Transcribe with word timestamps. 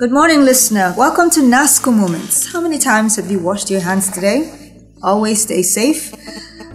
Good 0.00 0.12
morning, 0.12 0.46
listener. 0.46 0.94
Welcome 0.96 1.28
to 1.28 1.40
NASCO 1.40 1.94
Moments. 1.94 2.50
How 2.50 2.62
many 2.62 2.78
times 2.78 3.16
have 3.16 3.30
you 3.30 3.38
washed 3.38 3.70
your 3.70 3.82
hands 3.82 4.10
today? 4.10 4.50
Always 5.02 5.42
stay 5.42 5.60
safe. 5.60 6.14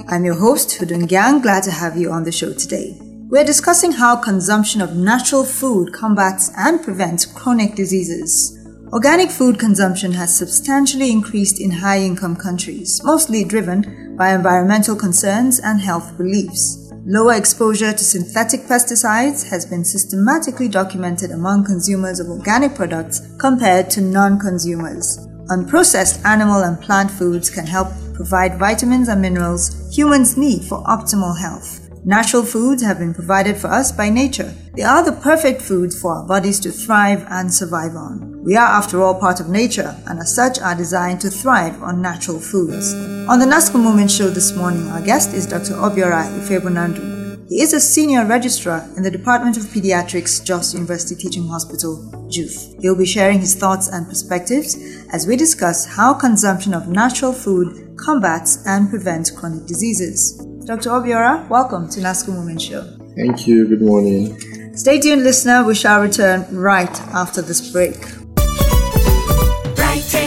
I'm 0.07 0.25
your 0.25 0.36
host, 0.36 0.78
Hudun 0.80 1.07
Gyang. 1.07 1.42
Glad 1.42 1.64
to 1.64 1.71
have 1.71 1.98
you 1.98 2.11
on 2.11 2.24
the 2.24 2.32
show 2.32 2.54
today. 2.54 2.96
We're 3.02 3.43
discussing 3.43 3.93
how 3.93 4.18
consumption 4.18 4.80
of 4.80 4.96
natural 4.96 5.43
food 5.43 5.92
combats 5.92 6.52
and 6.56 6.84
prevents 6.84 7.25
chronic 7.25 7.74
diseases. 7.74 8.60
Organic 8.93 9.32
food 9.32 9.57
consumption 9.57 10.12
has 10.12 10.38
substantially 10.38 11.10
increased 11.10 11.60
in 11.60 11.71
high 11.71 12.02
income 12.02 12.36
countries, 12.36 13.02
mostly 13.04 13.44
driven 13.44 14.16
by 14.16 14.36
environmental 14.36 14.96
concerns 14.96 15.60
and 15.60 15.82
health 15.82 16.15
beliefs. 16.15 16.85
Lower 17.07 17.36
exposure 17.36 17.91
to 17.91 18.04
synthetic 18.04 18.61
pesticides 18.61 19.47
has 19.51 19.64
been 19.64 19.86
systematically 19.86 20.68
documented 20.68 21.29
among 21.29 21.64
consumers 21.64 22.19
of 22.19 22.29
organic 22.29 22.73
products 22.73 23.21
compared 23.37 23.91
to 23.91 24.01
non 24.01 24.39
consumers. 24.39 25.19
Unprocessed 25.50 26.25
animal 26.25 26.64
and 26.64 26.81
plant 26.81 27.11
foods 27.11 27.47
can 27.47 27.68
help 27.68 27.89
provide 28.15 28.57
vitamins 28.57 29.07
and 29.07 29.21
minerals 29.21 29.95
humans 29.95 30.36
need 30.36 30.64
for 30.64 30.83
optimal 30.86 31.39
health. 31.39 31.91
Natural 32.05 32.41
foods 32.41 32.81
have 32.81 32.97
been 32.97 33.14
provided 33.14 33.56
for 33.56 33.67
us 33.67 33.92
by 33.92 34.09
nature. 34.09 34.56
They 34.75 34.81
are 34.81 35.06
the 35.06 35.11
perfect 35.22 35.61
foods 35.61 36.02
for 36.02 36.16
our 36.16 36.25
bodies 36.25 36.59
to 36.61 36.72
thrive 36.72 37.23
and 37.30 37.53
survive 37.53 37.95
on. 37.95 38.34
We 38.45 38.56
are, 38.56 38.67
after 38.78 39.02
all, 39.02 39.20
part 39.20 39.40
of 39.40 39.50
nature 39.50 39.95
and 40.06 40.20
as 40.20 40.36
such 40.36 40.59
are 40.59 40.76
designed 40.76 41.20
to 41.22 41.31
thrive 41.31 41.81
on 41.81 42.00
natural 42.00 42.40
foods. 42.40 42.94
On 43.28 43.40
the 43.40 43.45
NASCO 43.45 43.81
Moment 43.81 44.12
show 44.12 44.30
this 44.30 44.56
morning, 44.56 44.88
our 44.90 45.02
guest 45.02 45.34
is 45.34 45.48
Dr. 45.48 45.73
Obiora 45.73 46.30
Ifebunandu. 46.38 47.50
He 47.50 47.64
is 47.64 47.74
a 47.74 47.80
senior 47.80 48.24
registrar 48.24 48.88
in 48.98 49.02
the 49.02 49.10
Department 49.10 49.58
of 49.58 49.64
Pediatrics, 49.64 50.46
Jos 50.46 50.76
University 50.76 51.16
Teaching 51.16 51.48
Hospital, 51.48 52.28
JUTH. 52.30 52.76
He'll 52.82 52.96
be 52.96 53.08
sharing 53.08 53.40
his 53.40 53.56
thoughts 53.56 53.88
and 53.88 54.08
perspectives 54.08 54.76
as 55.12 55.26
we 55.26 55.36
discuss 55.36 55.88
how 55.88 56.14
consumption 56.14 56.76
of 56.76 56.88
natural 56.88 57.34
food 57.34 57.98
combats 57.98 58.64
and 58.68 58.92
prevents 58.92 59.32
chronic 59.32 59.66
diseases. 59.66 60.38
Dr. 60.68 60.92
Obiora, 60.92 61.50
welcome 61.50 61.90
to 61.90 62.00
NASCO 62.00 62.28
Moment 62.36 62.62
Show. 62.62 62.84
Thank 63.16 63.48
you. 63.48 63.68
Good 63.68 63.82
morning. 63.82 64.40
Stay 64.76 65.00
tuned, 65.00 65.24
listener. 65.24 65.64
We 65.64 65.74
shall 65.74 66.00
return 66.02 66.46
right 66.56 67.02
after 67.12 67.42
this 67.42 67.72
break. 67.72 67.98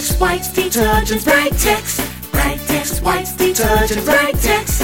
Brightex 0.09 0.21
white 0.21 0.55
detergent, 0.55 1.23
Brightex. 1.23 2.01
Brightex 2.33 3.03
white 3.03 3.29
detergent, 3.37 4.07
Brightex. 4.07 4.83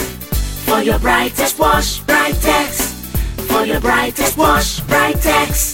For 0.67 0.83
your 0.83 0.99
brightest 0.99 1.59
wash, 1.59 2.01
Brightex. 2.03 2.93
For 3.49 3.65
your 3.65 3.81
brightest 3.81 4.37
wash, 4.37 4.81
Brightex. 4.81 5.74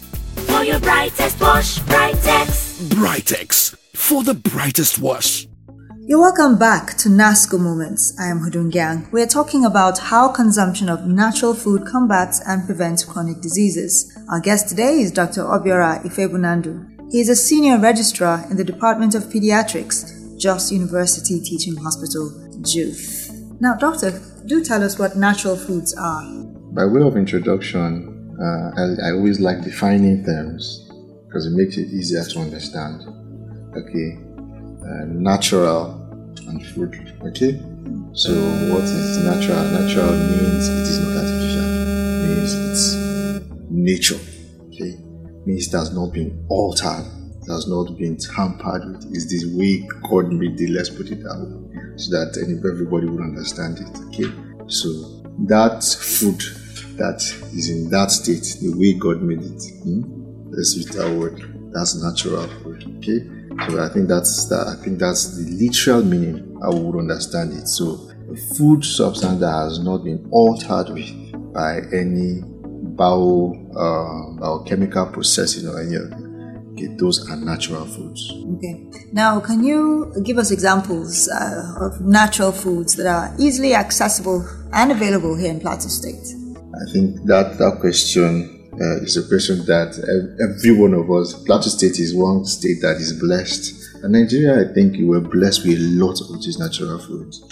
For 0.61 0.67
your 0.67 0.79
brightest 0.79 1.41
wash, 1.41 1.79
Brightex. 1.79 2.89
Brightex 2.89 3.75
for 3.95 4.21
the 4.23 4.35
brightest 4.35 4.99
wash. 4.99 5.47
You're 6.05 6.21
welcome 6.21 6.59
back 6.59 6.95
to 6.97 7.09
NASCO 7.09 7.59
Moments. 7.59 8.15
I 8.19 8.27
am 8.27 8.41
Hudun 8.41 8.71
Gyang. 8.71 9.11
We're 9.11 9.25
talking 9.25 9.65
about 9.65 9.97
how 9.97 10.31
consumption 10.31 10.87
of 10.87 11.07
natural 11.07 11.55
food 11.55 11.87
combats 11.87 12.43
and 12.45 12.63
prevents 12.67 13.03
chronic 13.03 13.41
diseases. 13.41 14.15
Our 14.29 14.39
guest 14.39 14.69
today 14.69 14.99
is 14.99 15.11
Dr. 15.11 15.41
Obiora 15.41 16.03
Ifebunandu. 16.03 17.11
He 17.11 17.21
is 17.21 17.29
a 17.29 17.35
senior 17.35 17.79
registrar 17.79 18.45
in 18.51 18.55
the 18.55 18.63
Department 18.63 19.15
of 19.15 19.23
Pediatrics, 19.33 20.39
Jos 20.39 20.71
University 20.71 21.39
Teaching 21.39 21.77
Hospital, 21.77 22.29
JUTH. 22.61 23.31
Now, 23.59 23.77
doctor, 23.77 24.21
do 24.45 24.63
tell 24.63 24.83
us 24.83 24.99
what 24.99 25.15
natural 25.15 25.57
foods 25.57 25.95
are. 25.97 26.23
By 26.71 26.85
way 26.85 27.01
of 27.01 27.17
introduction, 27.17 28.10
I, 28.43 29.07
I, 29.07 29.11
always 29.11 29.39
like 29.39 29.61
defining 29.61 30.23
terms 30.25 30.89
because 31.27 31.45
it 31.45 31.51
makes 31.51 31.77
it 31.77 31.89
easier 31.89 32.23
to 32.23 32.39
understand. 32.39 33.01
Okay, 33.77 34.17
uh, 34.83 35.05
natural 35.05 35.93
and 36.47 36.65
food. 36.67 36.95
Okay, 37.21 37.61
so 38.13 38.33
what 38.71 38.83
is 38.83 39.23
natural? 39.23 39.63
Natural 39.71 40.11
means 40.11 40.67
it 40.67 40.87
is 40.89 40.99
not 40.99 41.17
artificial. 41.17 41.67
Means 42.25 42.53
it's 42.69 43.69
nature. 43.69 44.19
Okay, 44.67 44.97
means 45.45 45.67
it 45.67 45.77
has 45.77 45.93
not 45.93 46.11
been 46.11 46.45
altered. 46.49 47.05
It 47.43 47.51
has 47.51 47.67
not 47.67 47.95
been 47.97 48.17
tampered 48.17 48.85
with. 48.91 49.05
It's 49.13 49.29
this 49.31 49.45
way 49.45 49.87
God 50.09 50.31
made 50.31 50.59
it. 50.59 50.71
Let's 50.71 50.89
put 50.89 51.11
it 51.11 51.21
that 51.23 51.37
way, 51.37 51.97
so 51.97 52.09
that 52.11 52.37
everybody 52.41 53.05
will 53.05 53.21
understand 53.21 53.79
it. 53.79 53.99
Okay, 54.07 54.33
so 54.67 54.89
that 55.47 55.83
food 55.83 56.41
that 56.97 57.21
is 57.53 57.69
in 57.69 57.89
that 57.89 58.11
state, 58.11 58.57
the 58.61 58.73
way 58.75 58.93
God 58.93 59.21
made 59.21 59.41
it. 59.41 59.63
Hmm? 59.83 60.01
Let's 60.51 60.75
use 60.75 60.87
that 60.87 61.09
word. 61.17 61.71
That's 61.73 62.01
natural 62.01 62.47
food. 62.47 62.83
Okay. 62.97 63.27
So 63.67 63.83
I 63.83 63.89
think 63.89 64.07
that's 64.07 64.45
that. 64.49 64.67
I 64.67 64.83
think 64.83 64.99
that's 64.99 65.37
the 65.37 65.49
literal 65.51 66.03
meaning. 66.03 66.57
I 66.63 66.69
would 66.69 66.97
understand 66.97 67.53
it. 67.53 67.67
So 67.67 68.09
a 68.31 68.35
food 68.55 68.83
substance 68.83 69.39
that 69.39 69.51
has 69.51 69.79
not 69.79 70.03
been 70.03 70.27
altered 70.31 70.93
with 70.93 71.53
by 71.53 71.79
any 71.93 72.41
bio 72.95 73.53
uh, 73.75 74.39
biochemical 74.39 75.07
processing 75.07 75.67
or 75.67 75.81
any 75.81 75.95
it. 75.95 76.13
Okay, 76.71 76.87
those 76.95 77.29
are 77.29 77.35
natural 77.35 77.85
foods. 77.85 78.31
Okay. 78.57 78.85
Now, 79.11 79.39
can 79.41 79.63
you 79.63 80.13
give 80.23 80.37
us 80.37 80.51
examples 80.51 81.27
uh, 81.29 81.75
of 81.81 82.01
natural 82.01 82.51
foods 82.51 82.95
that 82.95 83.07
are 83.07 83.35
easily 83.37 83.75
accessible 83.75 84.47
and 84.71 84.91
available 84.91 85.35
here 85.35 85.51
in 85.51 85.59
Plateau 85.59 85.89
State? 85.89 86.40
I 86.73 86.91
think 86.91 87.25
that 87.25 87.57
that 87.57 87.79
question 87.79 88.69
uh, 88.73 89.03
is 89.03 89.17
a 89.17 89.27
question 89.27 89.65
that 89.65 89.97
every 90.39 90.79
one 90.79 90.93
of 90.93 91.11
us, 91.11 91.33
Plateau 91.43 91.69
State 91.69 91.99
is 91.99 92.15
one 92.15 92.45
state 92.45 92.81
that 92.81 92.97
is 92.97 93.19
blessed. 93.19 94.03
And 94.03 94.13
Nigeria, 94.13 94.69
I 94.69 94.73
think, 94.73 94.93
we 94.93 95.05
were 95.05 95.19
blessed 95.21 95.65
with 95.65 95.77
a 95.77 95.81
lot 95.81 96.19
of 96.21 96.41
these 96.41 96.57
natural 96.57 96.97
foods. 96.99 97.43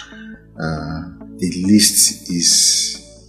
Uh, 0.59 1.01
the 1.37 1.63
list 1.67 2.31
is, 2.31 3.25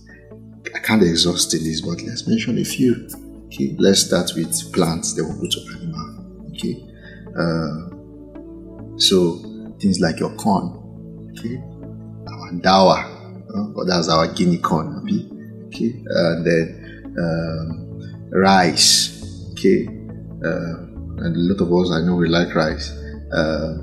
I 0.74 0.78
can't 0.78 1.02
exhaust 1.02 1.50
the 1.50 1.58
list, 1.58 1.84
but 1.84 2.00
let's 2.02 2.26
mention 2.26 2.58
a 2.58 2.64
few. 2.64 3.08
Okay, 3.46 3.74
let's 3.78 4.02
start 4.02 4.32
with 4.36 4.72
plants, 4.72 5.14
then 5.14 5.26
we'll 5.26 5.40
go 5.40 5.48
to 5.48 5.60
animal. 5.76 6.50
Okay, 6.50 6.86
uh, 7.36 8.96
so 8.96 9.38
things 9.80 10.00
like 10.00 10.18
your 10.20 10.34
corn, 10.36 11.32
okay, 11.36 11.56
our 12.28 12.52
dawa, 12.60 13.04
uh, 13.50 13.84
that's 13.84 14.08
our 14.08 14.26
guinea 14.32 14.58
corn, 14.58 15.02
okay? 15.04 15.29
Okay, 15.70 15.94
and 16.06 16.46
then 16.46 17.14
um, 17.18 18.30
rice, 18.30 19.22
okay, 19.52 19.86
uh, 19.86 20.74
and 21.24 21.36
a 21.36 21.38
lot 21.38 21.60
of 21.60 21.72
us 21.72 21.90
I 21.92 22.04
know 22.06 22.16
we 22.16 22.28
like 22.28 22.54
rice. 22.54 22.90
Uh, 23.32 23.78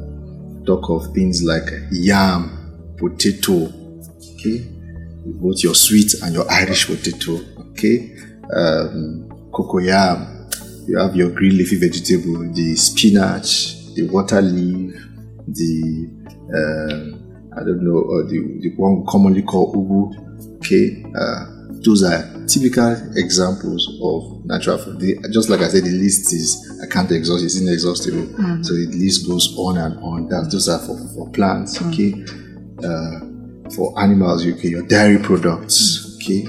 talk 0.66 0.90
of 0.90 1.14
things 1.14 1.44
like 1.44 1.70
yam, 1.92 2.94
potato, 2.98 3.72
okay, 4.36 4.68
both 5.26 5.64
your 5.64 5.76
sweet 5.76 6.14
and 6.22 6.34
your 6.34 6.50
Irish 6.52 6.88
potato, 6.88 7.40
okay, 7.72 8.16
um, 8.54 9.30
cocoyam. 9.52 10.34
You 10.88 10.98
have 11.00 11.16
your 11.16 11.30
green 11.32 11.58
leafy 11.58 11.78
vegetable, 11.78 12.54
the 12.54 12.76
spinach, 12.76 13.94
the 13.96 14.08
water 14.10 14.42
leaf, 14.42 14.96
the 15.48 16.10
um, 16.54 17.52
I 17.58 17.64
don't 17.64 17.82
know, 17.82 18.00
uh, 18.00 18.28
the, 18.30 18.60
the 18.62 18.74
one 18.78 19.06
commonly 19.08 19.42
called 19.42 19.76
ugu, 19.76 20.58
okay. 20.58 21.04
Uh, 21.16 21.57
those 21.88 22.04
are 22.04 22.46
typical 22.48 22.92
examples 23.16 23.88
of 24.04 24.46
natural 24.46 24.78
food. 24.78 25.00
Just 25.32 25.50
like 25.50 25.62
I 25.62 25.70
said, 25.70 25.86
the 25.86 25.92
list 25.92 26.34
is 26.34 26.82
I 26.84 26.88
can't 26.88 27.10
exhaust; 27.12 27.46
it's 27.46 27.60
inexhaustible. 27.60 28.28
Mm-hmm. 28.28 28.64
So 28.64 28.74
the 28.74 28.88
list 28.88 29.26
goes 29.26 29.56
on 29.58 29.78
and 29.78 29.98
on. 30.04 30.28
That 30.28 30.50
those 30.52 30.68
are 30.68 30.80
for, 30.80 30.98
for 31.16 31.32
plants, 31.32 31.78
mm-hmm. 31.78 31.90
okay. 31.90 32.12
Uh, 32.84 33.72
for 33.74 33.98
animals, 34.02 34.46
okay, 34.46 34.68
your 34.68 34.86
dairy 34.86 35.18
products, 35.18 36.18
okay. 36.18 36.46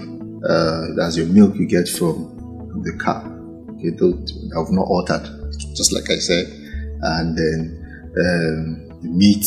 Uh, 0.49 0.95
that's 0.97 1.17
your 1.17 1.27
milk 1.27 1.55
you 1.55 1.67
get 1.67 1.89
from, 1.89 2.37
from 2.71 2.83
the 2.83 2.99
cow. 2.99 3.23
Okay, 3.75 3.91
those 3.91 4.35
have 4.57 4.71
not 4.71 4.87
altered, 4.89 5.23
just 5.75 5.93
like 5.93 6.11
I 6.11 6.19
said, 6.19 6.47
and 6.47 7.39
then 7.39 8.11
um, 8.19 9.01
the 9.03 9.09
meat, 9.09 9.47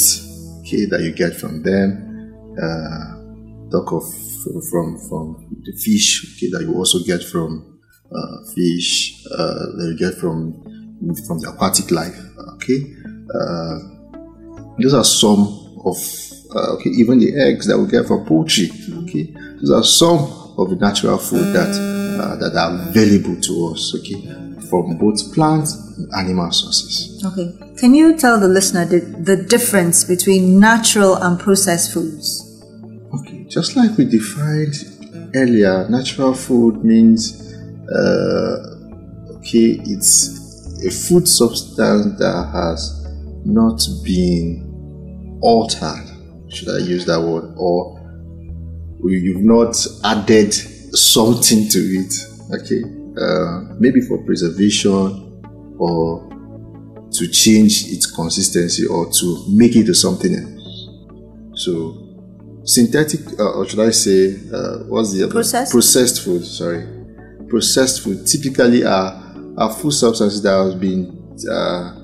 okay, 0.62 0.86
that 0.86 1.02
you 1.02 1.12
get 1.12 1.36
from 1.36 1.64
them. 1.64 2.08
Uh, 2.56 3.20
talk 3.72 3.92
of 3.94 4.31
from 4.70 4.98
from 5.10 5.60
the 5.64 5.72
fish 5.74 6.36
okay, 6.36 6.50
that 6.52 6.62
you 6.62 6.74
also 6.76 7.00
get 7.00 7.24
from 7.24 7.80
uh, 8.12 8.38
fish 8.54 9.24
uh, 9.32 9.66
that 9.78 9.88
you 9.92 9.98
get 9.98 10.20
from 10.20 10.62
from 11.28 11.40
the 11.40 11.50
aquatic 11.50 11.92
life. 11.92 12.18
Okay, 12.56 12.96
uh, 13.34 13.80
those 14.80 14.94
are 14.94 15.04
some 15.04 15.42
of 15.86 15.98
uh, 16.56 16.74
okay 16.76 16.90
even 16.90 17.20
the 17.20 17.34
eggs 17.40 17.68
that 17.68 17.78
we 17.78 17.88
get 17.88 18.06
from 18.06 18.26
poultry. 18.26 18.70
Okay, 19.04 19.34
those 19.60 19.72
are 19.72 19.84
some 19.84 20.20
of 20.58 20.70
the 20.70 20.76
natural 20.76 21.18
food 21.18 21.54
that 21.54 21.72
uh, 22.22 22.36
that 22.38 22.56
are 22.56 22.90
available 22.90 23.40
to 23.42 23.74
us. 23.74 23.96
Okay, 23.96 24.22
from 24.70 24.98
both 24.98 25.34
plants 25.34 25.76
and 25.98 26.10
animal 26.18 26.52
sources. 26.52 27.22
Okay. 27.26 27.54
Can 27.78 27.94
you 27.94 28.18
tell 28.18 28.40
the 28.40 28.48
listener 28.48 28.86
the, 28.86 29.00
the 29.00 29.36
difference 29.36 30.04
between 30.04 30.60
natural 30.60 31.16
and 31.16 31.40
processed 31.40 31.94
foods? 31.94 32.51
Just 33.52 33.76
like 33.76 33.98
we 33.98 34.06
defined 34.06 34.74
earlier, 35.36 35.86
natural 35.90 36.34
food 36.34 36.86
means 36.86 37.54
uh, 37.94 38.78
okay, 39.36 39.78
it's 39.84 40.86
a 40.86 40.90
food 40.90 41.28
substance 41.28 42.18
that 42.18 42.50
has 42.54 43.06
not 43.44 43.82
been 44.06 45.38
altered. 45.42 46.08
Should 46.48 46.70
I 46.70 46.78
use 46.78 47.06
that 47.08 47.22
word? 47.22 47.54
Or 47.58 48.00
you've 49.04 49.44
not 49.44 49.76
added 50.06 50.54
something 50.54 51.68
to 51.68 51.80
it. 51.80 52.14
Okay, 52.54 52.84
uh, 53.22 53.76
maybe 53.78 54.00
for 54.00 54.24
preservation 54.24 55.44
or 55.78 56.30
to 57.12 57.28
change 57.28 57.92
its 57.92 58.06
consistency 58.06 58.86
or 58.86 59.12
to 59.12 59.46
make 59.50 59.76
it 59.76 59.88
to 59.88 59.94
something 59.94 60.36
else. 60.36 60.88
So 61.62 62.01
synthetic, 62.64 63.22
uh, 63.40 63.54
or 63.54 63.68
should 63.68 63.80
I 63.80 63.92
say, 63.92 64.36
uh, 64.54 64.84
what's 64.88 65.14
the 65.14 65.24
other? 65.24 65.34
Processed? 65.34 65.72
Processed 65.72 66.24
food. 66.24 66.46
Sorry, 66.46 66.86
processed 67.50 68.04
food 68.04 68.26
typically 68.28 68.84
are 68.84 69.20
are 69.58 69.74
food 69.74 69.92
substances 69.92 70.42
that 70.42 70.52
have 70.52 70.80
been, 70.80 71.36
uh, 71.50 71.98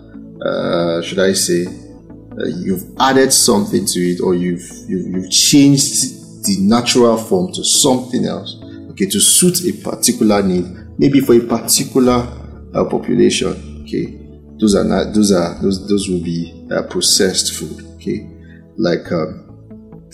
uh, 0.44 1.01
should 1.01 1.19
I 1.19 1.33
say, 1.33 1.65
uh, 1.65 2.45
you've 2.45 2.83
added 3.00 3.31
something 3.31 3.86
to 3.86 4.00
it, 4.00 4.21
or 4.21 4.36
you've, 4.36 4.68
you've 4.88 5.07
you've 5.07 5.31
changed 5.31 6.44
the 6.45 6.57
natural 6.60 7.18
form 7.18 7.51
to 7.53 7.63
something 7.63 8.25
else. 8.25 8.57
Okay, 8.92 9.06
to 9.06 9.19
suit 9.19 9.63
a 9.65 9.74
particular 9.83 10.42
need, 10.42 10.65
maybe 10.98 11.19
for 11.19 11.36
a 11.36 11.39
particular 11.39 12.27
uh, 12.74 12.83
population. 12.86 13.83
Okay, 13.83 14.19
those 14.60 14.75
are 14.75 14.83
not 14.83 15.13
those 15.13 15.31
are 15.31 15.62
those 15.62 15.88
those 15.88 16.10
will 16.10 16.24
be 16.24 16.68
uh, 16.71 16.81
processed 16.83 17.53
food. 17.53 17.86
Okay, 17.95 18.27
like. 18.75 19.12
Um, 19.12 19.47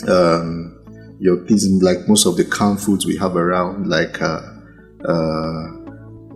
um, 0.07 1.17
your 1.19 1.45
things 1.45 1.65
like 1.81 2.07
most 2.07 2.25
of 2.25 2.37
the 2.37 2.45
canned 2.45 2.81
foods 2.81 3.05
we 3.05 3.17
have 3.17 3.35
around, 3.35 3.87
like 3.87 4.21
uh, 4.21 4.41
uh, 5.07 5.67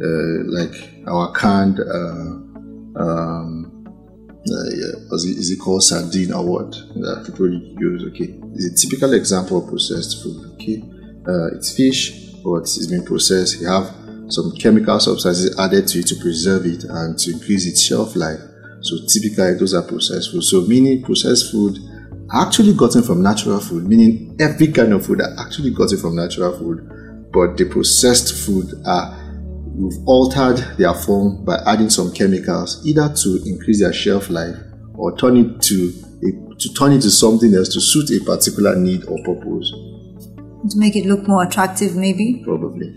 uh, 0.03 0.43
like 0.45 0.73
our 1.07 1.31
canned, 1.33 1.79
uh, 1.79 3.01
um, 3.01 3.73
uh, 4.49 5.15
is, 5.15 5.51
it, 5.51 5.59
called 5.59 5.83
sardine 5.83 6.31
or 6.31 6.45
what 6.45 6.71
that 6.71 7.23
people 7.25 7.49
use? 7.49 8.03
Okay, 8.05 8.39
it's 8.53 8.83
a 8.83 8.87
typical 8.87 9.13
example 9.13 9.63
of 9.63 9.69
processed 9.69 10.23
food. 10.23 10.53
Okay, 10.53 10.83
it's 11.55 11.75
fish, 11.75 12.31
but 12.43 12.61
it's 12.61 12.87
been 12.87 13.05
processed. 13.05 13.59
You 13.59 13.67
have 13.67 13.93
some 14.29 14.51
chemical 14.53 14.99
substances 14.99 15.57
added 15.59 15.87
to 15.87 15.99
it 15.99 16.07
to 16.07 16.15
preserve 16.15 16.65
it 16.65 16.83
and 16.83 17.17
to 17.19 17.31
increase 17.31 17.65
its 17.65 17.81
shelf 17.81 18.15
life. 18.15 18.39
So 18.81 18.97
typically, 19.07 19.55
those 19.55 19.73
are 19.73 19.83
processed 19.83 20.31
food. 20.31 20.43
So 20.43 20.61
meaning 20.61 21.01
processed 21.01 21.51
food 21.51 21.77
actually 22.33 22.73
gotten 22.73 23.03
from 23.03 23.21
natural 23.21 23.59
food, 23.59 23.87
meaning 23.87 24.35
every 24.39 24.67
kind 24.67 24.93
of 24.93 25.05
food 25.05 25.21
are 25.21 25.35
actually 25.39 25.71
gotten 25.71 25.97
from 25.97 26.15
natural 26.15 26.57
food, 26.57 27.29
but 27.31 27.57
the 27.57 27.65
processed 27.65 28.45
food 28.45 28.73
are 28.85 29.23
we've 29.77 29.99
altered 30.07 30.57
their 30.77 30.93
form 30.93 31.45
by 31.45 31.57
adding 31.67 31.89
some 31.89 32.11
chemicals, 32.11 32.81
either 32.85 33.13
to 33.13 33.41
increase 33.45 33.79
their 33.79 33.93
shelf 33.93 34.29
life 34.29 34.55
or 34.95 35.15
turn 35.17 35.37
it 35.37 35.61
to 35.61 35.93
a, 36.23 36.55
to 36.55 36.73
turn 36.73 36.91
it 36.93 37.01
to 37.01 37.11
something 37.11 37.53
else 37.53 37.69
to 37.69 37.79
suit 37.79 38.09
a 38.09 38.23
particular 38.23 38.75
need 38.75 39.05
or 39.05 39.17
purpose. 39.23 39.71
To 40.71 40.77
make 40.77 40.95
it 40.95 41.05
look 41.05 41.27
more 41.27 41.43
attractive, 41.43 41.95
maybe? 41.95 42.41
Probably. 42.43 42.95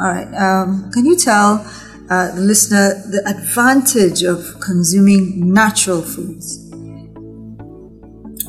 All 0.00 0.08
right. 0.08 0.34
Um, 0.34 0.90
can 0.92 1.04
you 1.04 1.16
tell 1.16 1.66
uh, 2.08 2.34
the 2.34 2.40
listener 2.40 2.94
the 3.10 3.22
advantage 3.28 4.22
of 4.22 4.58
consuming 4.60 5.52
natural 5.52 6.00
foods? 6.00 6.67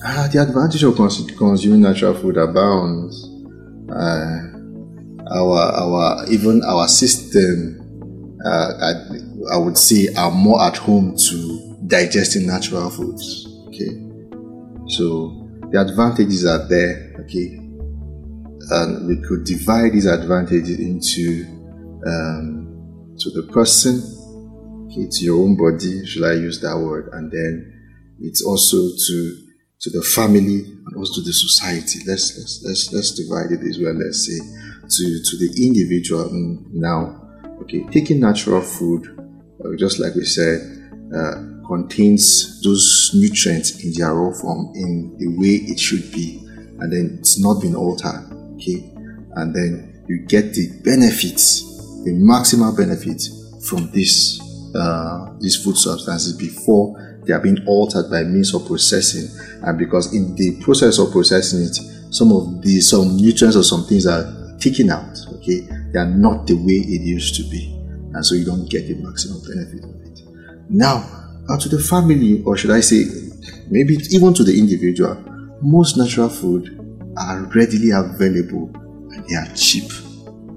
Uh, 0.02 0.28
the 0.30 0.42
advantage 0.42 0.84
of 0.84 0.96
cons- 0.96 1.30
consuming 1.38 1.82
natural 1.82 2.14
food 2.14 2.38
abounds. 2.38 3.28
Uh, 3.92 4.40
our 5.32 5.60
our 5.60 6.26
even 6.30 6.62
our 6.64 6.88
system, 6.88 8.38
uh, 8.46 8.72
I, 8.82 9.56
I 9.56 9.58
would 9.58 9.78
say, 9.78 10.08
are 10.16 10.32
more 10.32 10.62
at 10.64 10.78
home 10.78 11.16
to 11.18 11.78
digesting 11.88 12.48
natural 12.48 12.90
foods. 12.90 13.46
Okay, 13.68 13.92
so 14.88 15.48
the 15.70 15.82
advantages 15.82 16.46
are 16.46 16.66
there. 16.68 17.16
Okay, 17.26 17.60
and 18.72 19.06
we 19.06 19.18
could 19.28 19.44
divide 19.44 19.92
these 19.92 20.06
advantages 20.06 20.80
into 20.80 21.44
um, 22.08 23.16
to 23.20 23.30
the 23.32 23.44
person, 23.52 24.02
okay, 24.88 25.10
to 25.12 25.26
your 25.26 25.44
own 25.44 25.58
body. 25.58 26.06
Should 26.06 26.24
I 26.24 26.34
use 26.34 26.62
that 26.62 26.78
word? 26.78 27.10
And 27.12 27.30
then 27.30 28.18
it's 28.22 28.42
also 28.44 28.78
to 28.78 29.49
to 29.82 29.90
the 29.90 30.02
family 30.02 30.60
and 30.86 30.96
also 30.98 31.22
to 31.22 31.26
the 31.26 31.34
society. 31.34 32.00
Let's 32.06 32.38
let's 32.38 32.64
let's 32.64 32.94
let's 32.94 33.12
divide 33.16 33.52
it 33.52 33.68
as 33.68 33.80
well. 33.80 33.94
Let's 33.94 34.26
say 34.26 34.38
to 34.38 35.24
to 35.24 35.38
the 35.38 35.66
individual 35.66 36.30
now. 36.74 37.26
Okay, 37.64 37.84
taking 37.92 38.22
natural 38.22 38.62
food, 38.62 39.06
uh, 39.64 39.76
just 39.78 40.00
like 40.00 40.16
we 40.16 40.24
said, 40.24 40.62
uh, 41.14 41.68
contains 41.68 42.62
those 42.64 43.12
nutrients 43.14 43.84
in 43.84 43.92
their 43.94 44.14
raw 44.14 44.34
form 44.34 44.72
in 44.76 45.16
the 45.18 45.28
way 45.38 45.56
it 45.70 45.78
should 45.78 46.10
be, 46.12 46.40
and 46.80 46.92
then 46.92 47.18
it's 47.20 47.40
not 47.40 47.62
been 47.62 47.76
altered. 47.76 48.26
Okay, 48.56 48.92
and 49.36 49.54
then 49.54 50.04
you 50.08 50.26
get 50.26 50.54
the 50.54 50.70
benefits, 50.84 51.64
the 52.06 52.12
maximal 52.12 52.76
benefits 52.76 53.28
from 53.68 53.92
this 53.92 54.40
uh, 54.74 55.34
these 55.40 55.62
food 55.62 55.78
substances 55.78 56.34
before 56.38 57.09
they 57.30 57.36
are 57.36 57.40
being 57.40 57.64
altered 57.68 58.10
by 58.10 58.24
means 58.24 58.56
of 58.56 58.66
processing. 58.66 59.30
And 59.62 59.78
because 59.78 60.12
in 60.16 60.34
the 60.34 60.60
process 60.64 60.98
of 60.98 61.12
processing 61.12 61.62
it 61.62 61.76
some 62.12 62.32
of 62.32 62.64
the 62.64 62.82
some 62.82 63.18
nutrients 63.18 63.56
or 63.56 63.64
some 63.64 63.86
things 63.86 64.08
are 64.08 64.58
taken 64.58 64.90
out 64.90 65.16
okay? 65.36 65.60
They 65.94 66.00
are 66.00 66.10
not 66.10 66.48
the 66.48 66.56
way 66.56 66.82
it 66.82 67.02
used 67.02 67.36
to 67.36 67.44
be. 67.44 67.72
And 68.14 68.26
so 68.26 68.34
you 68.34 68.46
don't 68.46 68.68
get 68.68 68.88
the 68.88 68.96
maximum 68.96 69.42
benefit 69.46 69.84
of 69.84 69.96
it. 70.02 70.22
Now 70.70 71.18
to 71.60 71.70
the 71.70 71.80
family 71.80 72.44
or 72.44 72.56
should 72.56 72.70
i 72.70 72.80
say 72.80 73.06
maybe 73.72 73.98
even 74.12 74.36
to 74.36 74.44
the 74.44 74.60
individual 74.60 75.16
most 75.64 75.98
natural 75.98 76.30
food 76.30 76.78
are 77.18 77.42
readily 77.56 77.90
available 77.90 78.72
and 79.12 79.26
they 79.28 79.36
are 79.36 79.48
cheap. 79.56 79.92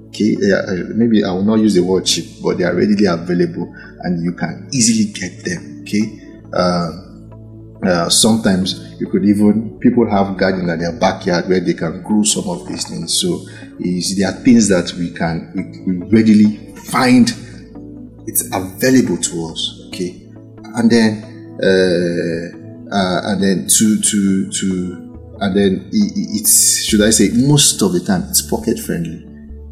Okay? 0.09 0.37
Yeah, 0.39 0.61
uh, 0.67 0.93
maybe 0.93 1.23
i 1.23 1.31
will 1.31 1.43
not 1.43 1.59
use 1.59 1.73
the 1.75 1.81
word 1.81 2.05
cheap 2.05 2.41
but 2.43 2.57
they 2.57 2.63
are 2.63 2.75
readily 2.75 3.05
available 3.05 3.73
and 4.01 4.23
you 4.23 4.33
can 4.33 4.69
easily 4.71 5.11
get 5.13 5.43
them 5.45 5.73
okay 5.83 6.22
uh, 6.53 6.91
uh, 7.85 8.09
sometimes 8.09 8.95
you 8.99 9.07
could 9.07 9.25
even 9.25 9.77
people 9.79 10.09
have 10.09 10.37
garden 10.37 10.69
at 10.69 10.79
their 10.79 10.93
backyard 10.93 11.49
where 11.49 11.59
they 11.59 11.73
can 11.73 12.01
grow 12.03 12.23
some 12.23 12.47
of 12.49 12.67
these 12.67 12.87
things. 12.87 13.19
So 13.19 13.45
is 13.79 14.17
there 14.17 14.29
are 14.29 14.43
things 14.43 14.69
that 14.69 14.93
we 14.93 15.11
can 15.11 15.51
we, 15.53 15.93
we 15.93 16.07
readily 16.07 16.73
find 16.75 17.29
it's 18.25 18.45
available 18.53 19.17
to 19.17 19.45
us 19.47 19.81
okay? 19.87 20.21
And 20.75 20.89
then 20.89 21.23
uh, 21.61 22.95
uh, 22.95 23.31
and 23.31 23.43
then 23.43 23.67
to 23.67 23.99
to 23.99 24.49
to 24.51 25.37
and 25.41 25.55
then 25.55 25.89
it, 25.91 26.13
it's 26.39 26.85
should 26.85 27.01
i 27.01 27.09
say 27.09 27.29
most 27.33 27.81
of 27.81 27.91
the 27.91 27.99
time 27.99 28.23
it's 28.29 28.41
pocket 28.41 28.79
friendly 28.79 29.25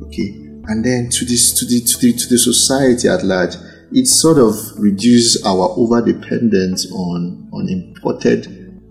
okay? 0.03 0.37
And 0.67 0.83
then 0.83 1.09
to 1.09 1.25
this 1.25 1.53
to 1.59 1.65
the 1.65 1.79
to 1.79 1.97
the 1.97 2.13
to 2.13 2.27
the 2.27 2.37
society 2.37 3.07
at 3.07 3.23
large 3.23 3.55
it 3.93 4.07
sort 4.07 4.37
of 4.37 4.55
reduces 4.77 5.43
our 5.45 5.69
over 5.77 6.01
dependence 6.01 6.91
on 6.91 7.49
on 7.51 7.69
imported 7.69 8.45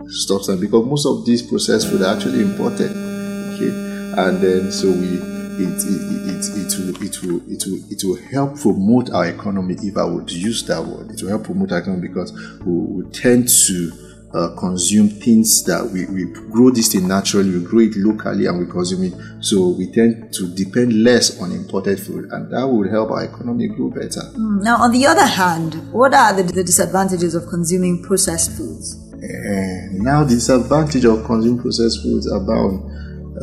stuff 0.07 0.41
because 0.59 0.85
most 0.85 1.05
of 1.05 1.25
these 1.25 1.41
processed 1.41 1.89
food 1.89 2.01
are 2.01 2.15
actually 2.15 2.41
imported 2.41 2.91
okay? 2.91 4.21
And 4.21 4.41
then 4.41 4.71
so 4.71 4.89
we 4.91 5.19
it 5.57 5.83
it, 5.83 6.21
it, 6.29 6.45
it, 6.57 6.79
will, 6.79 7.03
it 7.03 7.21
will 7.21 7.51
it 7.51 7.65
will 7.65 7.91
it 7.91 8.03
will 8.03 8.31
help 8.31 8.59
promote 8.59 9.11
our 9.11 9.27
economy 9.27 9.75
if 9.81 9.97
I 9.97 10.05
would 10.05 10.31
use 10.31 10.65
that 10.67 10.83
word. 10.83 11.11
It 11.11 11.21
will 11.21 11.29
help 11.29 11.43
promote 11.43 11.71
our 11.71 11.79
economy 11.79 12.07
because 12.07 12.31
we, 12.65 12.73
we 13.03 13.11
tend 13.11 13.47
to 13.67 14.10
uh, 14.33 14.55
consume 14.57 15.09
things 15.09 15.63
that 15.63 15.83
we, 15.85 16.05
we 16.05 16.25
grow 16.49 16.69
this 16.69 16.91
thing 16.91 17.07
naturally, 17.07 17.51
we 17.51 17.63
grow 17.63 17.79
it 17.79 17.95
locally 17.95 18.45
and 18.45 18.59
we 18.59 18.65
consume 18.71 19.03
it. 19.03 19.43
So 19.43 19.69
we 19.69 19.91
tend 19.91 20.33
to 20.33 20.53
depend 20.53 21.03
less 21.03 21.41
on 21.41 21.51
imported 21.51 21.99
food 21.99 22.31
and 22.31 22.51
that 22.51 22.67
would 22.67 22.89
help 22.89 23.11
our 23.11 23.23
economy 23.23 23.67
grow 23.67 23.89
better. 23.89 24.21
Now, 24.37 24.81
on 24.81 24.91
the 24.91 25.05
other 25.05 25.25
hand, 25.25 25.91
what 25.91 26.13
are 26.13 26.33
the, 26.33 26.43
the 26.43 26.63
disadvantages 26.63 27.35
of 27.35 27.47
consuming 27.47 28.03
processed 28.03 28.51
foods? 28.57 28.95
And 29.13 29.99
now 29.99 30.23
the 30.23 30.35
disadvantage 30.35 31.05
of 31.05 31.25
consuming 31.25 31.61
processed 31.61 32.01
foods 32.01 32.31
abound. 32.31 32.89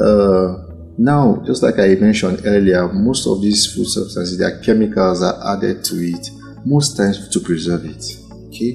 Uh, 0.01 0.65
now, 1.01 1.43
just 1.47 1.63
like 1.63 1.79
I 1.79 1.95
mentioned 1.95 2.43
earlier, 2.45 2.89
most 2.93 3.27
of 3.29 3.41
these 3.41 3.73
food 3.73 3.87
substances, 3.87 4.39
their 4.39 4.61
chemicals 4.61 5.23
are 5.23 5.57
added 5.57 5.85
to 5.85 5.97
it. 5.97 6.31
most 6.65 6.97
times 6.97 7.29
to 7.29 7.41
preserve 7.41 7.85
it. 7.85 8.05
Okay, 8.49 8.73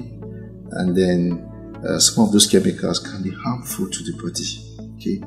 and 0.72 0.96
then 0.96 1.50
uh, 1.86 1.98
some 1.98 2.24
of 2.24 2.32
those 2.32 2.46
chemicals 2.46 2.98
can 2.98 3.22
be 3.22 3.30
harmful 3.30 3.88
to 3.90 4.02
the 4.02 4.12
body. 4.22 4.44
Okay, 4.96 5.22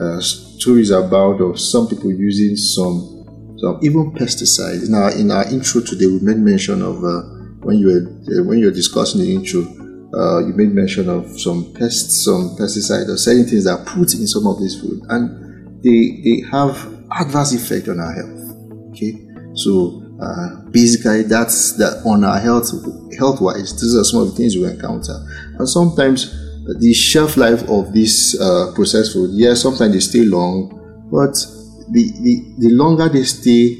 uh, 0.00 0.20
stories 0.20 0.90
about 0.90 1.40
of 1.40 1.58
some 1.58 1.88
people 1.88 2.10
using 2.10 2.56
some 2.56 3.56
some 3.58 3.78
even 3.82 4.12
pesticides. 4.12 4.86
In 4.86 4.94
our 4.94 5.12
in 5.12 5.30
our 5.30 5.48
intro 5.48 5.80
today, 5.80 6.06
we 6.06 6.20
made 6.20 6.38
mention 6.38 6.82
of 6.82 7.02
uh, 7.02 7.22
when 7.60 7.78
you 7.78 7.86
were 7.86 8.40
uh, 8.40 8.44
when 8.44 8.58
you 8.58 8.66
were 8.66 8.72
discussing 8.72 9.20
the 9.20 9.34
intro. 9.34 9.66
Uh, 10.14 10.38
you 10.46 10.54
made 10.54 10.72
mention 10.72 11.08
of 11.10 11.38
some 11.38 11.70
pests, 11.74 12.24
some 12.24 12.56
pesticides, 12.56 13.08
or 13.08 13.16
certain 13.18 13.44
things 13.44 13.64
that 13.64 13.78
are 13.78 13.84
put 13.84 14.14
in 14.14 14.26
some 14.26 14.46
of 14.46 14.58
this 14.58 14.80
food, 14.80 15.02
and 15.10 15.82
they 15.82 16.22
they 16.24 16.42
have 16.50 16.74
adverse 17.10 17.52
effect 17.52 17.88
on 17.88 18.00
our 18.00 18.12
health. 18.12 18.56
Okay, 18.90 19.20
so 19.54 19.97
uh, 20.20 20.62
basically 20.70 21.22
that's 21.22 21.72
that 21.72 22.02
on 22.04 22.24
our 22.24 22.40
health 22.40 22.70
health 23.18 23.40
wise 23.40 23.72
these 23.80 23.94
are 23.94 24.04
some 24.04 24.22
of 24.22 24.30
the 24.30 24.34
things 24.34 24.56
we 24.56 24.64
encounter. 24.66 25.14
And 25.58 25.68
sometimes 25.68 26.34
the 26.80 26.92
shelf 26.92 27.36
life 27.36 27.62
of 27.68 27.92
this 27.92 28.38
uh, 28.40 28.72
processed 28.74 29.14
food 29.14 29.30
yes 29.32 29.62
sometimes 29.62 29.92
they 29.94 30.00
stay 30.00 30.24
long 30.24 30.68
but 31.10 31.32
the 31.90 32.12
the, 32.20 32.54
the 32.58 32.70
longer 32.70 33.08
they 33.08 33.22
stay 33.24 33.74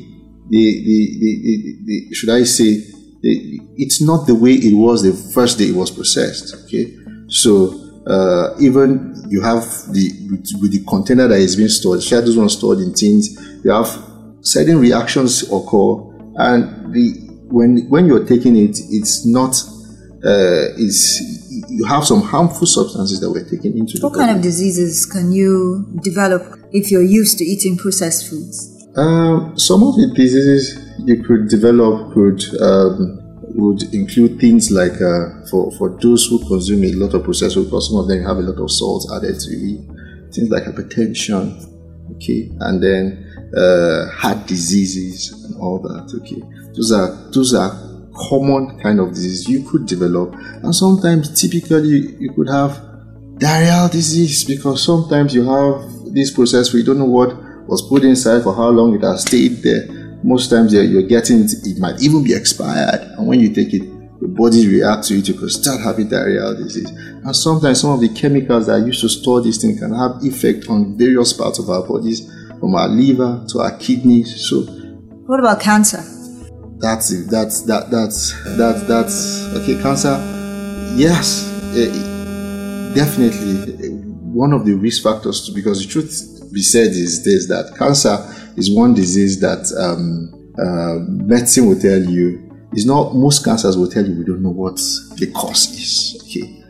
the 0.49 0.85
the, 0.85 1.19
the, 1.21 1.79
the, 1.85 2.15
should 2.15 2.31
i 2.31 2.43
say 2.43 2.77
the, 3.21 3.61
it's 3.77 4.01
not 4.01 4.27
the 4.27 4.35
way 4.35 4.53
it 4.53 4.75
was 4.75 5.03
the 5.03 5.13
first 5.35 5.59
day 5.59 5.67
it 5.67 5.75
was 5.75 5.91
processed 5.91 6.55
okay? 6.65 6.95
So 7.29 7.75
uh, 8.07 8.57
even 8.59 9.15
you 9.29 9.43
have 9.43 9.65
the 9.93 10.11
with, 10.31 10.49
with, 10.63 10.73
the 10.73 10.83
container 10.89 11.29
that 11.29 11.39
is 11.39 11.57
being 11.57 11.69
stored 11.69 12.03
share 12.03 12.23
those 12.23 12.39
ones 12.39 12.57
stored 12.57 12.79
in 12.79 12.95
tins 12.95 13.39
you 13.63 13.71
have 13.71 14.03
certain 14.41 14.79
reactions 14.79 15.43
occur 15.53 16.08
and 16.39 16.95
the 16.95 17.29
when 17.51 17.89
when 17.89 18.07
you're 18.07 18.27
taking 18.27 18.57
it, 18.57 18.79
it's 18.91 19.27
not 19.27 19.55
uh, 20.25 20.73
it's 20.77 21.21
you 21.69 21.85
have 21.85 22.05
some 22.05 22.23
harmful 22.23 22.67
substances 22.67 23.21
that 23.21 23.31
we're 23.31 23.49
taking 23.49 23.77
into 23.77 23.99
what 24.01 24.15
kind 24.15 24.35
of 24.37 24.43
diseases 24.43 25.05
can 25.05 25.33
you 25.33 25.87
develop 26.03 26.43
if 26.73 26.91
you're 26.91 27.03
used 27.03 27.39
to 27.39 27.45
eating 27.45 27.77
processed 27.77 28.29
foods? 28.31 28.87
Um, 28.97 29.59
some 29.59 29.83
of 29.83 29.97
the 29.97 30.13
diseases 30.15 30.79
you 31.05 31.23
could 31.23 31.49
develop 31.49 32.15
could 32.15 32.43
um, 32.61 33.19
would 33.55 33.83
include 33.95 34.39
things 34.41 34.71
like 34.71 35.01
uh, 35.01 35.47
for 35.51 35.73
for 35.73 35.99
those 36.01 36.27
who 36.27 36.39
consume 36.47 36.85
a 36.85 36.93
lot 36.93 37.15
of 37.15 37.25
processed 37.25 37.55
food, 37.55 37.65
because 37.65 37.89
some 37.89 37.99
of 37.99 38.09
them 38.09 38.23
have 38.25 38.37
a 38.37 38.43
lot 38.43 38.63
of 38.63 38.71
salt 38.71 39.11
added 39.15 39.39
to 39.41 39.51
it, 39.51 40.33
things 40.33 40.51
like 40.51 40.65
hypertension, 40.65 41.65
okay, 42.17 42.51
and 42.61 42.83
then 42.83 43.25
uh, 43.57 44.11
heart 44.11 44.47
diseases 44.47 45.45
and 45.45 45.61
all 45.61 45.79
that. 45.81 46.13
Okay, 46.21 46.43
those 46.75 46.93
are 46.93 47.31
those 47.33 47.55
are 47.55 47.71
common 48.29 48.79
kind 48.81 49.01
of 49.01 49.11
disease 49.11 49.49
you 49.49 49.63
could 49.69 49.87
develop, 49.87 50.35
and 50.35 50.75
sometimes 50.75 51.41
typically 51.41 52.17
you 52.19 52.33
could 52.35 52.49
have 52.49 52.73
diarrheal 53.39 53.91
disease 53.91 54.45
because 54.45 54.83
sometimes 54.83 55.35
you 55.35 55.45
have 55.45 55.83
this 56.13 56.31
process 56.33 56.73
where 56.73 56.81
you 56.81 56.87
don't 56.87 56.99
know 56.99 57.05
what 57.05 57.37
was 57.69 57.83
put 57.83 58.03
inside 58.03 58.43
for 58.43 58.55
how 58.55 58.69
long 58.69 58.95
it 58.95 59.03
has 59.03 59.23
stayed 59.23 59.63
there. 59.63 59.87
Most 60.25 60.51
times 60.51 60.73
you're 60.75 61.03
getting 61.03 61.43
it, 61.43 61.53
it 61.65 61.79
might 61.79 62.03
even 62.03 62.25
be 62.25 62.35
expired, 62.35 63.01
and 63.17 63.27
when 63.27 63.41
you 63.41 63.55
take 63.55 63.73
it, 63.73 63.98
your 64.21 64.31
body 64.31 64.67
reacts 64.67 65.09
to 65.09 65.19
it, 65.19 65.29
you 65.29 65.35
could 65.35 65.51
start 65.51 65.81
having 65.81 66.09
diarrheal 66.09 66.57
disease. 66.57 66.91
And 66.91 67.35
sometimes 67.37 67.81
some 67.81 67.91
of 67.91 68.01
the 68.01 68.09
chemicals 68.09 68.67
that 68.67 68.73
are 68.73 68.87
used 68.87 69.01
to 69.03 69.09
store 69.09 69.41
these 69.41 69.61
things 69.61 69.79
can 69.79 69.95
have 69.95 70.23
effect 70.23 70.69
on 70.69 70.99
various 70.99 71.33
parts 71.33 71.59
of 71.59 71.71
our 71.71 71.87
bodies 71.87 72.29
from 72.59 72.75
our 72.75 72.89
liver 72.89 73.45
to 73.51 73.61
our 73.61 73.77
kidneys. 73.79 74.49
So, 74.49 74.63
what 75.27 75.39
about 75.41 75.61
cancer? 75.61 76.03
That's 76.79 77.11
it. 77.11 77.31
That's 77.31 77.63
that. 77.63 77.91
That's 77.91 78.33
that. 78.57 78.85
That's 78.87 79.55
okay. 79.57 79.81
Cancer. 79.83 80.17
Yes, 80.95 81.45
eh, 81.77 82.95
definitely 82.95 83.89
one 84.33 84.53
of 84.53 84.65
the 84.65 84.75
risk 84.75 85.03
factors. 85.03 85.47
To, 85.47 85.53
because 85.53 85.85
the 85.85 85.89
truth 85.89 86.53
be 86.53 86.63
said 86.63 86.89
is 86.89 87.25
this: 87.25 87.49
that 87.49 87.77
cancer 87.77 88.17
is 88.57 88.71
one 88.71 88.95
disease 88.95 89.41
that 89.41 89.67
um, 89.79 90.33
uh, 90.59 90.99
medicine 91.25 91.67
will 91.69 91.81
tell 91.81 92.01
you 92.01 92.48
is 92.73 92.87
not. 92.87 93.15
Most 93.15 93.45
cancers 93.45 93.77
will 93.77 93.89
tell 93.89 94.07
you 94.07 94.19
we 94.19 94.25
don't 94.25 94.43
know 94.43 94.51
what 94.51 94.77
the 95.17 95.31
cause 95.35 95.71
is. 95.73 96.23
Okay, 96.25 96.65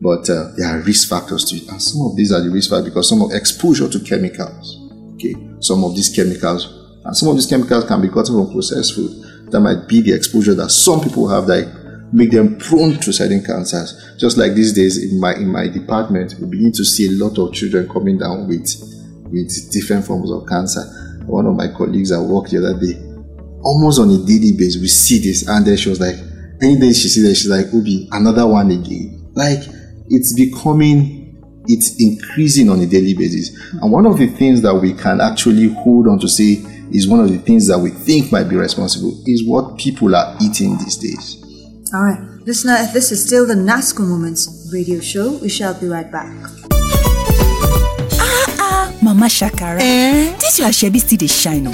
but 0.00 0.28
uh, 0.30 0.50
there 0.56 0.68
are 0.68 0.80
risk 0.80 1.08
factors 1.08 1.44
to 1.46 1.56
it, 1.56 1.68
and 1.68 1.80
some 1.82 2.06
of 2.06 2.16
these 2.16 2.32
are 2.32 2.42
the 2.42 2.50
risk 2.50 2.70
factors 2.70 2.90
because 2.90 3.08
some 3.08 3.22
of 3.22 3.32
exposure 3.32 3.88
to 3.88 4.00
chemicals 4.00 4.82
okay, 5.22 5.34
some 5.60 5.84
of 5.84 5.94
these 5.94 6.08
chemicals. 6.08 6.78
And 7.04 7.16
some 7.16 7.28
of 7.28 7.36
these 7.36 7.46
chemicals 7.46 7.84
can 7.84 8.00
be 8.00 8.08
gotten 8.08 8.34
from 8.34 8.52
processed 8.52 8.94
food. 8.94 9.50
That 9.50 9.60
might 9.60 9.88
be 9.88 10.00
the 10.00 10.12
exposure 10.14 10.54
that 10.54 10.70
some 10.70 11.00
people 11.00 11.28
have 11.28 11.46
that 11.46 12.10
make 12.12 12.30
them 12.30 12.58
prone 12.58 12.94
to 13.00 13.12
certain 13.12 13.42
cancers. 13.44 14.16
Just 14.18 14.36
like 14.36 14.54
these 14.54 14.72
days 14.72 15.02
in 15.02 15.18
my 15.18 15.34
in 15.34 15.48
my 15.48 15.68
department, 15.68 16.34
we 16.40 16.46
begin 16.46 16.72
to 16.72 16.84
see 16.84 17.08
a 17.08 17.12
lot 17.12 17.38
of 17.38 17.52
children 17.52 17.88
coming 17.88 18.18
down 18.18 18.48
with 18.48 18.68
with 19.30 19.72
different 19.72 20.04
forms 20.04 20.30
of 20.30 20.46
cancer. 20.46 20.82
One 21.26 21.46
of 21.46 21.56
my 21.56 21.68
colleagues 21.68 22.12
at 22.12 22.20
work 22.20 22.48
the 22.48 22.58
other 22.58 22.78
day, 22.78 22.94
almost 23.62 24.00
on 24.00 24.10
a 24.10 24.18
daily 24.26 24.52
basis, 24.52 24.80
we 24.80 24.88
see 24.88 25.18
this, 25.18 25.48
and 25.48 25.66
then 25.66 25.76
she 25.76 25.88
was 25.88 26.00
like, 26.00 26.16
any 26.62 26.78
day 26.78 26.92
she 26.92 27.08
sees, 27.08 27.24
it, 27.24 27.34
she's 27.34 27.50
like, 27.50 27.66
Ubi, 27.72 28.08
another 28.12 28.46
one 28.46 28.70
again. 28.70 29.30
Like 29.34 29.60
it's 30.08 30.32
becoming 30.34 31.20
it's 31.66 31.94
increasing 32.00 32.68
on 32.70 32.80
a 32.80 32.86
daily 32.86 33.14
basis. 33.14 33.50
And 33.80 33.90
one 33.92 34.04
of 34.06 34.18
the 34.18 34.26
things 34.26 34.62
that 34.62 34.74
we 34.74 34.92
can 34.94 35.20
actually 35.20 35.68
hold 35.68 36.08
on 36.08 36.18
to 36.20 36.28
say 36.28 36.62
is 36.90 37.08
one 37.08 37.20
of 37.20 37.30
the 37.30 37.38
things 37.38 37.68
that 37.68 37.78
we 37.78 37.90
think 37.90 38.32
might 38.32 38.48
be 38.48 38.56
responsible 38.56 39.12
is 39.26 39.46
what 39.46 39.78
people 39.78 40.14
are 40.16 40.36
eating 40.42 40.76
these 40.78 40.96
days. 40.96 41.38
All 41.94 42.02
right. 42.02 42.20
Listener, 42.44 42.74
if 42.80 42.92
this 42.92 43.12
is 43.12 43.24
still 43.24 43.46
the 43.46 43.54
NASCO 43.54 44.00
Moments 44.06 44.62
radio 44.72 45.00
show. 45.00 45.36
We 45.38 45.48
shall 45.48 45.74
be 45.78 45.86
right 45.86 46.10
back. 46.10 46.32
Ah, 48.18 48.56
ah, 48.58 48.94
Mama 49.02 49.26
Shakara. 49.26 49.78
Eh? 49.80 50.34
This 50.40 50.58
your 50.58 50.68
Shebi 50.68 50.98
still 51.00 51.18
dey 51.18 51.26
shine. 51.26 51.66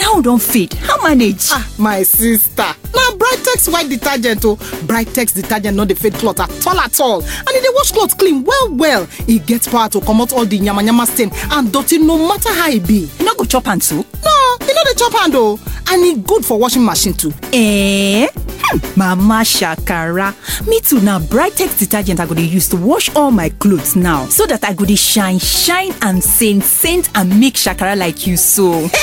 And 0.00 0.02
how 0.02 0.20
don't 0.20 0.40
fade? 0.42 0.72
How 0.74 1.00
manage? 1.02 1.48
Ah, 1.50 1.68
my 1.78 2.02
sister. 2.02 2.62
Na 2.62 3.10
Brightex 3.16 3.72
white 3.72 3.88
detergent 3.88 4.44
o. 4.44 4.56
Brightex 4.56 5.34
detergent 5.34 5.76
no 5.76 5.84
dey 5.84 5.94
fade 5.94 6.14
cloth 6.14 6.40
at 6.40 6.66
all 6.66 6.78
at 6.78 6.98
all. 7.00 7.22
And 7.22 7.48
e 7.50 7.60
dey 7.60 7.68
wash 7.74 7.92
cloth 7.92 8.16
clean 8.18 8.42
well 8.44 8.74
well. 8.74 9.08
E 9.26 9.38
get 9.38 9.66
power 9.68 9.88
to 9.90 10.00
comot 10.00 10.32
all 10.32 10.44
the 10.46 10.58
yamayama 10.58 11.06
stain 11.06 11.30
and 11.52 11.72
dirty 11.72 11.98
no 11.98 12.16
matter 12.28 12.52
how 12.52 12.68
e 12.70 12.78
be. 12.80 13.08
You 13.18 13.24
no 13.24 13.34
go 13.34 13.44
chop 13.44 13.66
am 13.68 13.80
too? 13.80 13.96
No, 14.24 14.56
e 14.62 14.72
no 14.74 14.84
dey 14.84 14.94
chop 14.96 15.12
hand 15.12 15.34
o. 15.34 15.58
And 15.88 16.04
e 16.04 16.16
good 16.22 16.44
for 16.44 16.58
washing 16.58 16.84
machine 16.84 17.14
too. 17.14 17.32
Eh? 17.52 18.28
Hmm, 18.34 18.98
Mama 18.98 19.42
Shakara. 19.44 20.34
Me 20.66 20.80
too 20.80 21.00
na 21.00 21.18
Brightex 21.20 21.78
detergent 21.78 22.20
I 22.20 22.26
go 22.26 22.34
dey 22.34 22.42
use 22.44 22.68
to 22.70 22.76
wash 22.76 23.14
all 23.14 23.30
my 23.30 23.48
clothes 23.50 23.96
now 23.96 24.26
so 24.26 24.46
that 24.46 24.64
I 24.64 24.72
go 24.72 24.84
dey 24.84 24.94
shine 24.96 25.38
shine 25.38 25.92
and 26.02 26.22
saint 26.22 26.64
saint 26.64 27.10
and 27.16 27.38
make 27.38 27.54
Shakara 27.54 27.96
like 27.96 28.26
you 28.26 28.36
so. 28.36 28.88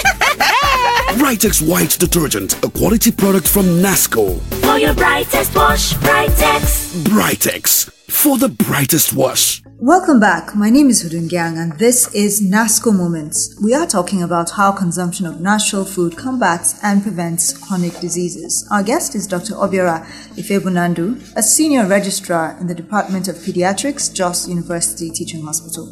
Brightex 1.16 1.68
White 1.68 1.98
Detergent, 1.98 2.64
a 2.66 2.70
quality 2.70 3.12
product 3.12 3.48
from 3.48 3.66
Nasco. 3.82 4.40
For 4.66 4.78
your 4.78 4.94
brightest 4.94 5.56
wash, 5.56 5.94
Brightex. 5.96 7.04
Brightex, 7.04 7.90
for 8.12 8.38
the 8.38 8.50
brightest 8.50 9.14
wash. 9.14 9.64
Welcome 9.80 10.20
back. 10.20 10.54
My 10.54 10.70
name 10.70 10.90
is 10.90 11.04
Hudun 11.04 11.30
Gyang 11.30 11.58
and 11.58 11.80
this 11.80 12.14
is 12.14 12.42
NASCO 12.42 12.94
Moments. 12.94 13.58
We 13.64 13.74
are 13.74 13.88
talking 13.88 14.22
about 14.22 14.52
how 14.52 14.74
consumption 14.74 15.26
of 15.26 15.40
natural 15.40 15.86
food 15.86 16.18
combats 16.18 16.78
and 16.84 17.02
prevents 17.02 17.58
chronic 17.58 17.98
diseases. 18.00 18.68
Our 18.70 18.84
guest 18.84 19.16
is 19.16 19.28
Dr. 19.28 19.54
Obiora 19.54 20.06
Ifebunandu, 20.36 21.36
a 21.38 21.42
senior 21.42 21.88
registrar 21.88 22.58
in 22.60 22.68
the 22.68 22.76
Department 22.76 23.28
of 23.30 23.36
Pediatrics, 23.38 24.14
Jos 24.14 24.48
University 24.48 25.10
Teaching 25.10 25.46
Hospital, 25.46 25.88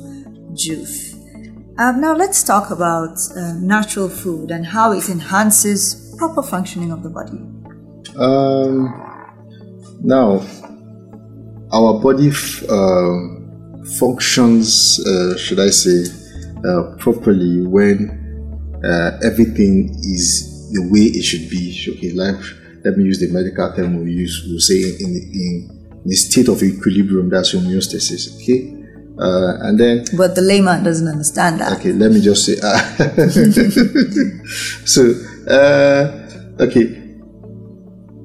JUTH. 0.55 1.14
Um, 1.77 1.99
now 1.99 2.15
let's 2.15 2.41
talk 2.41 2.71
about 2.71 3.17
uh, 3.35 3.53
natural 3.55 4.07
food 4.07 4.49
and 4.49 4.65
how 4.65 4.93
it 4.93 5.09
enhances 5.09 6.15
proper 6.17 6.41
functioning 6.41 6.91
of 6.91 7.03
the 7.03 7.09
body. 7.09 7.37
Um, 8.17 8.93
now, 10.01 10.45
our 11.73 11.99
body 11.99 12.29
f- 12.29 12.63
um 12.69 13.83
functions, 13.99 14.99
uh, 15.05 15.37
should 15.37 15.59
I 15.59 15.67
say, 15.69 16.05
uh, 16.65 16.95
properly 16.97 17.61
when 17.61 18.09
uh, 18.83 19.19
everything 19.23 19.89
is 20.01 20.71
the 20.71 20.81
way 20.89 21.01
it 21.01 21.23
should 21.23 21.49
be. 21.49 21.75
Okay, 21.97 22.13
let 22.13 22.97
me 22.97 23.03
use 23.03 23.19
the 23.19 23.27
medical 23.31 23.73
term 23.75 24.03
we 24.03 24.11
use. 24.11 24.45
We'll 24.47 24.59
say 24.59 24.81
in 24.81 25.15
in, 25.33 25.91
in 26.05 26.11
a 26.11 26.15
state 26.15 26.47
of 26.47 26.63
equilibrium. 26.63 27.29
That's 27.29 27.53
homeostasis. 27.53 28.41
Okay, 28.41 28.84
uh, 29.17 29.57
and 29.61 29.79
then 29.79 30.03
But 30.17 30.35
the 30.35 30.41
layman 30.41 30.83
doesn't 30.83 31.07
understand 31.07 31.61
that. 31.61 31.79
Okay, 31.79 31.93
let 31.93 32.11
me 32.11 32.19
just 32.21 32.45
say. 32.45 32.57
Uh, 32.61 32.77
so, 34.85 35.13
uh, 35.47 36.11
okay, 36.59 36.85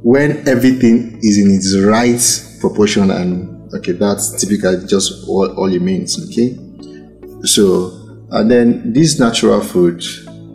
when 0.03 0.49
everything 0.49 1.19
is 1.23 1.39
in 1.39 1.51
its 1.51 1.77
right 1.79 2.21
proportion, 2.61 3.11
and 3.11 3.73
okay, 3.75 3.93
that's 3.93 4.33
typically 4.41 4.85
just 4.87 5.29
all, 5.29 5.53
all 5.57 5.73
it 5.73 5.81
means. 5.83 6.19
Okay, 6.27 6.59
so 7.45 7.93
and 8.33 8.51
then 8.51 8.93
this 8.93 9.21
natural 9.21 9.61
food, 9.61 10.03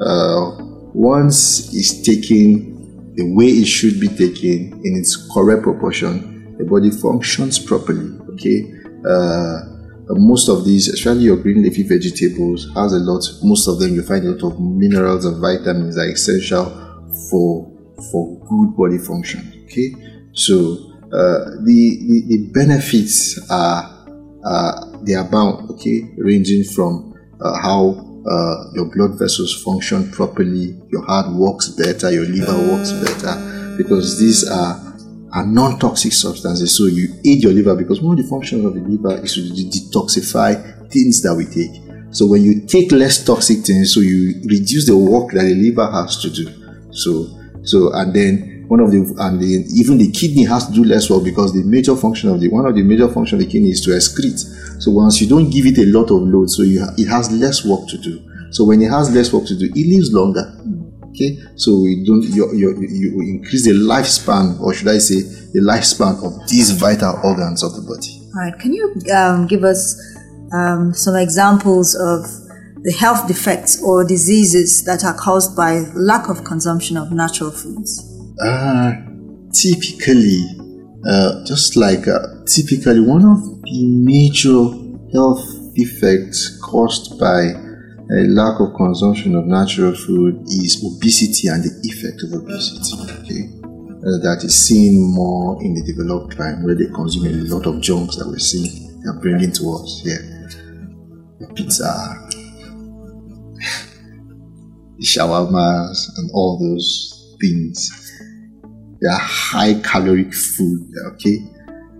uh, 0.01 0.58
once 0.94 1.74
is 1.74 2.01
taken 2.04 2.75
the 3.15 3.24
way 3.34 3.48
it 3.48 3.65
should 3.65 4.00
be 4.01 4.10
taken 4.10 4.82
in 4.84 4.98
its 4.98 5.15
correct 5.34 5.63
proportion, 5.63 6.58
the 6.58 6.65
body 6.65 6.92
functions 6.92 7.58
properly. 7.58 8.12
Okay. 8.34 8.70
Uh, 10.07 10.13
most 10.15 10.50
of 10.50 10.65
these, 10.65 10.88
especially 10.88 11.24
your 11.24 11.38
green 11.38 11.63
leafy 11.63 11.83
vegetables, 11.83 12.67
has 12.75 12.93
a 12.93 13.00
lot. 13.00 13.24
Most 13.43 13.67
of 13.67 13.79
them 13.79 13.95
you 13.95 14.03
find 14.03 14.25
a 14.25 14.31
lot 14.31 14.43
of 14.51 14.59
minerals 14.59 15.25
and 15.25 15.41
vitamins 15.41 15.95
that 15.95 16.01
are 16.01 16.12
essential 16.12 16.65
for 17.29 17.71
for 18.12 18.38
good 18.47 18.75
body 18.77 18.97
function. 18.97 19.41
Okay, 19.65 19.95
so 20.33 20.53
uh, 21.05 21.57
the, 21.63 21.97
the 22.07 22.24
the 22.27 22.50
benefits 22.53 23.39
are 23.50 24.07
uh, 24.45 24.97
they 25.01 25.15
are 25.15 25.27
bound. 25.29 25.71
Okay, 25.71 26.13
ranging 26.17 26.63
from 26.63 27.15
uh, 27.41 27.57
how 27.59 28.21
uh, 28.29 28.71
your 28.74 28.85
blood 28.93 29.17
vessels 29.17 29.63
function 29.63 30.12
properly, 30.12 30.79
your 30.89 31.03
heart 31.05 31.33
works 31.33 31.69
better, 31.69 32.12
your 32.12 32.25
liver 32.25 32.57
works 32.71 32.91
better, 32.91 33.75
because 33.77 34.19
these 34.19 34.47
are 34.47 34.85
are 35.36 35.46
non-toxic 35.46 36.13
substances. 36.13 36.75
So 36.75 36.86
you 36.86 37.13
aid 37.25 37.44
your 37.44 37.51
liver 37.51 37.75
because 37.75 38.01
one 38.01 38.18
of 38.18 38.24
the 38.24 38.30
functions 38.30 38.65
of 38.65 38.74
the 38.74 38.82
liver 38.82 39.22
is 39.24 39.36
to 39.36 39.42
detoxify 39.42 40.89
things 40.89 41.22
that 41.24 41.36
we 41.36 41.46
take. 41.46 41.82
So 42.12 42.25
when 42.25 42.44
you 42.44 42.65
take 42.65 42.92
less 42.94 43.24
toxic 43.24 43.60
things, 43.60 43.94
so 43.94 44.00
you 44.00 44.42
reduce 44.46 44.88
the 44.88 44.98
work 44.98 45.34
that 45.34 45.44
the 45.44 45.56
liver 45.56 45.92
has 45.92 46.22
to 46.22 46.30
do. 46.30 46.48
So 46.92 47.27
so 47.63 47.92
and 47.94 48.13
then 48.13 48.56
one 48.70 48.80
of 48.80 48.92
the 48.92 49.00
and 49.20 49.42
the, 49.42 49.68
even 49.75 49.98
the 49.98 50.10
kidney 50.12 50.46
has 50.46 50.68
to 50.68 50.74
do 50.74 50.84
less 50.84 51.10
work 51.10 51.24
because 51.24 51.54
the 51.54 51.63
major 51.63 51.96
function 51.96 52.30
of 52.30 52.39
the 52.39 52.48
one 52.48 52.65
of 52.65 52.74
the 52.74 52.84
major 52.84 53.10
function 53.10 53.38
of 53.38 53.46
the 53.46 53.51
kidney 53.51 53.70
is 53.70 53.82
to 53.82 53.92
excrete. 53.92 54.39
So 54.82 54.92
once 54.92 55.20
you 55.20 55.27
don't 55.27 55.50
give 55.50 55.65
it 55.65 55.77
a 55.77 55.86
lot 55.86 56.12
of 56.12 56.22
load, 56.22 56.50
so 56.50 56.63
you 56.63 56.82
it 56.98 57.08
has 57.08 57.32
less 57.32 57.65
work 57.65 57.88
to 57.89 57.98
do. 57.98 58.24
So 58.51 58.63
when 58.63 58.82
it 58.82 58.89
has 58.89 59.13
less 59.13 59.34
work 59.34 59.46
to 59.48 59.56
do, 59.58 59.65
it 59.65 59.88
lives 59.88 60.13
longer. 60.13 60.56
Okay, 61.15 61.38
so 61.55 61.79
we 61.79 62.03
don't 62.05 62.24
you, 62.24 62.53
you, 62.53 62.75
you 62.81 63.22
increase 63.22 63.63
the 63.63 63.72
lifespan, 63.72 64.60
or 64.60 64.74
should 64.74 64.89
I 64.89 64.98
say, 64.98 65.22
the 65.53 65.62
lifespan 65.62 66.22
of 66.22 66.50
these 66.50 66.72
vital 66.72 67.17
organs 67.24 67.63
of 67.63 67.74
the 67.74 67.81
body. 67.81 68.19
All 68.36 68.41
right, 68.41 68.60
can 68.60 68.74
you 68.74 68.93
um, 69.15 69.48
give 69.48 69.63
us 69.63 69.95
um, 70.51 70.93
some 70.93 71.15
examples 71.15 71.95
of 71.95 72.25
the 72.84 72.91
health 72.91 73.29
defects 73.29 73.81
or 73.81 74.03
diseases 74.03 74.84
that 74.84 75.05
are 75.05 75.13
caused 75.13 75.55
by 75.55 75.86
lack 75.95 76.27
of 76.27 76.43
consumption 76.43 76.98
of 76.98 77.13
natural 77.13 77.51
foods? 77.51 78.03
Uh, 78.43 78.91
typically, 79.53 80.43
uh, 81.10 81.45
just 81.45 81.77
like 81.77 82.10
uh, 82.10 82.43
typically, 82.45 83.00
one 83.00 83.24
of 83.24 83.39
the 83.63 83.88
major 84.03 84.67
health 85.13 85.45
defects 85.75 86.60
caused 86.62 87.17
by 87.17 87.53
a 88.12 88.27
lack 88.29 88.59
of 88.59 88.75
consumption 88.75 89.35
of 89.35 89.45
natural 89.45 89.95
food 89.95 90.43
is 90.47 90.83
obesity 90.85 91.47
and 91.47 91.63
the 91.63 91.71
effect 91.89 92.21
of 92.24 92.33
obesity. 92.33 92.93
Okay, 93.21 93.50
uh, 94.05 94.21
that 94.21 94.43
is 94.43 94.53
seen 94.53 95.01
more 95.01 95.57
in 95.63 95.74
the 95.74 95.81
developed 95.81 96.38
time 96.38 96.63
where 96.63 96.75
they 96.75 96.85
consume 96.93 97.25
a 97.25 97.29
lot 97.50 97.65
of 97.65 97.81
junks 97.81 98.17
that 98.17 98.27
we're 98.27 98.38
seeing 98.38 98.85
they're 99.05 99.13
bringing 99.13 99.51
to 99.51 99.75
us 99.75 100.01
here. 100.03 100.17
The 101.39 101.47
pizza, 101.53 101.83
the 104.97 105.05
shawarmas, 105.05 106.09
and 106.17 106.31
all 106.33 106.57
those 106.59 107.35
things. 107.39 108.12
They 109.01 109.07
are 109.07 109.19
high 109.19 109.79
caloric 109.81 110.33
food, 110.33 110.91
okay, 111.13 111.38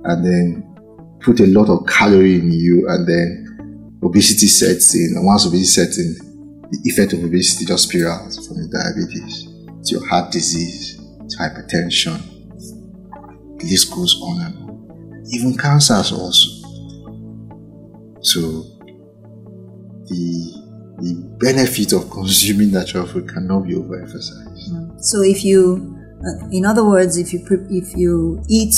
and 0.05 0.25
then 0.25 0.63
put 1.19 1.39
a 1.41 1.47
lot 1.47 1.69
of 1.69 1.85
calorie 1.88 2.39
in 2.39 2.51
you, 2.51 2.88
and 2.89 3.07
then 3.07 3.44
obesity 4.05 4.47
sets 4.47 4.95
in, 4.95 5.13
and 5.15 5.25
once 5.25 5.45
obesity 5.45 5.65
sets 5.65 5.97
in, 5.97 6.15
the 6.71 6.79
effect 6.83 7.13
of 7.13 7.24
obesity 7.24 7.65
just 7.65 7.89
spirals 7.89 8.47
from 8.47 8.57
your 8.57 8.67
diabetes 8.69 9.47
to 9.86 9.99
your 9.99 10.08
heart 10.08 10.32
disease 10.32 10.97
to 11.30 11.38
hypertension. 11.38 12.19
The 13.60 13.65
list 13.65 13.91
goes 13.93 14.19
on 14.21 14.41
and 14.41 14.58
on. 14.58 15.23
Even 15.32 15.58
cancers 15.58 16.12
also. 16.12 16.49
So 18.21 18.41
the 20.08 20.65
the 20.97 21.13
benefit 21.39 21.91
of 21.93 22.10
consuming 22.10 22.71
natural 22.71 23.06
food 23.06 23.27
cannot 23.27 23.67
be 23.67 23.73
overemphasized. 23.73 25.03
So 25.03 25.21
if 25.21 25.43
you, 25.43 25.97
uh, 26.25 26.47
in 26.51 26.65
other 26.65 26.86
words, 26.86 27.17
if 27.17 27.34
you 27.34 27.43
pre- 27.45 27.67
if 27.69 27.95
you 27.95 28.41
eat 28.49 28.73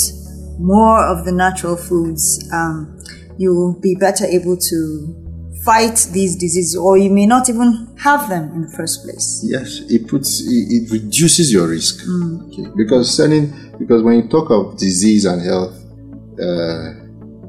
more 0.58 1.06
of 1.06 1.24
the 1.24 1.32
natural 1.32 1.76
foods, 1.76 2.48
um, 2.52 2.97
you 3.38 3.54
will 3.54 3.80
be 3.80 3.94
better 3.94 4.26
able 4.26 4.56
to 4.56 5.28
fight 5.64 6.08
these 6.12 6.36
diseases, 6.36 6.76
or 6.76 6.98
you 6.98 7.10
may 7.10 7.26
not 7.26 7.48
even 7.48 7.88
have 7.98 8.28
them 8.28 8.50
in 8.52 8.62
the 8.62 8.70
first 8.70 9.04
place. 9.04 9.42
Yes, 9.44 9.80
it 9.88 10.08
puts 10.08 10.42
it, 10.46 10.90
reduces 10.90 11.52
your 11.52 11.68
risk. 11.68 12.04
Okay, 12.48 12.66
because 12.76 13.14
certain 13.16 13.76
because 13.78 14.02
when 14.02 14.16
you 14.16 14.28
talk 14.28 14.50
of 14.50 14.78
disease 14.78 15.24
and 15.24 15.42
health, 15.42 15.74
uh, 16.40 16.94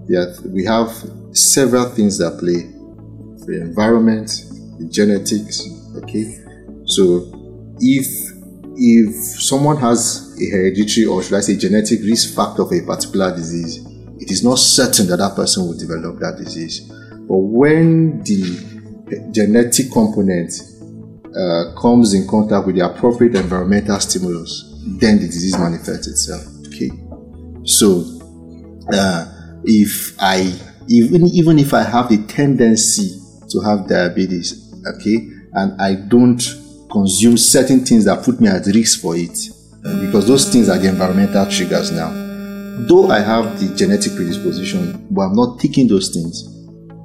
yeah, 0.08 0.26
we 0.46 0.64
have 0.66 0.90
several 1.32 1.86
things 1.86 2.18
that 2.18 2.38
play: 2.40 2.68
the 3.46 3.62
environment, 3.62 4.30
the 4.80 4.88
genetics. 4.90 5.68
Okay, 6.04 6.26
so 6.86 7.32
if 7.80 8.08
if 8.76 9.16
someone 9.42 9.78
has 9.78 10.38
a 10.42 10.50
hereditary 10.50 11.06
or 11.06 11.22
should 11.22 11.36
I 11.36 11.42
say 11.42 11.58
genetic 11.58 12.00
risk 12.02 12.36
factor 12.36 12.66
for 12.66 12.76
a 12.76 12.86
particular 12.86 13.36
disease, 13.36 13.86
it 14.30 14.34
is 14.34 14.44
not 14.44 14.60
certain 14.60 15.08
that 15.08 15.18
that 15.18 15.36
person 15.36 15.66
will 15.66 15.78
develop 15.78 16.20
that 16.20 16.38
disease. 16.38 16.82
But 17.28 17.38
when 17.38 18.22
the 18.22 19.32
genetic 19.32 19.92
component 19.92 20.54
uh, 21.36 21.74
comes 21.80 22.14
in 22.14 22.28
contact 22.28 22.68
with 22.68 22.76
the 22.76 22.86
appropriate 22.86 23.36
environmental 23.36 24.00
stimulus, 24.00 24.66
then 25.00 25.18
the 25.18 25.26
disease 25.26 25.58
manifests 25.58 26.08
itself. 26.08 26.46
Okay, 26.68 26.92
so 27.64 28.06
uh, 28.94 29.26
if 29.64 30.16
I 30.20 30.54
even 30.88 31.26
even 31.28 31.58
if 31.58 31.74
I 31.74 31.82
have 31.82 32.10
the 32.10 32.18
tendency 32.28 33.20
to 33.50 33.60
have 33.62 33.88
diabetes, 33.88 34.74
okay, 34.96 35.28
and 35.54 35.82
I 35.82 35.96
don't 35.96 36.42
consume 36.92 37.38
certain 37.38 37.86
things 37.86 38.06
that 38.06 38.24
put 38.24 38.40
me 38.40 38.48
at 38.48 38.66
risk 38.68 39.02
for 39.02 39.16
it, 39.16 39.38
because 40.02 40.28
those 40.28 40.52
things 40.52 40.70
are 40.70 40.78
the 40.78 40.90
environmental 40.90 41.46
triggers 41.48 41.92
now. 41.92 42.19
Though 42.88 43.10
I 43.10 43.20
have 43.20 43.60
the 43.60 43.76
genetic 43.76 44.16
predisposition, 44.16 45.08
but 45.12 45.22
I'm 45.22 45.36
not 45.36 45.60
taking 45.60 45.88
those 45.88 46.10
things, 46.10 46.48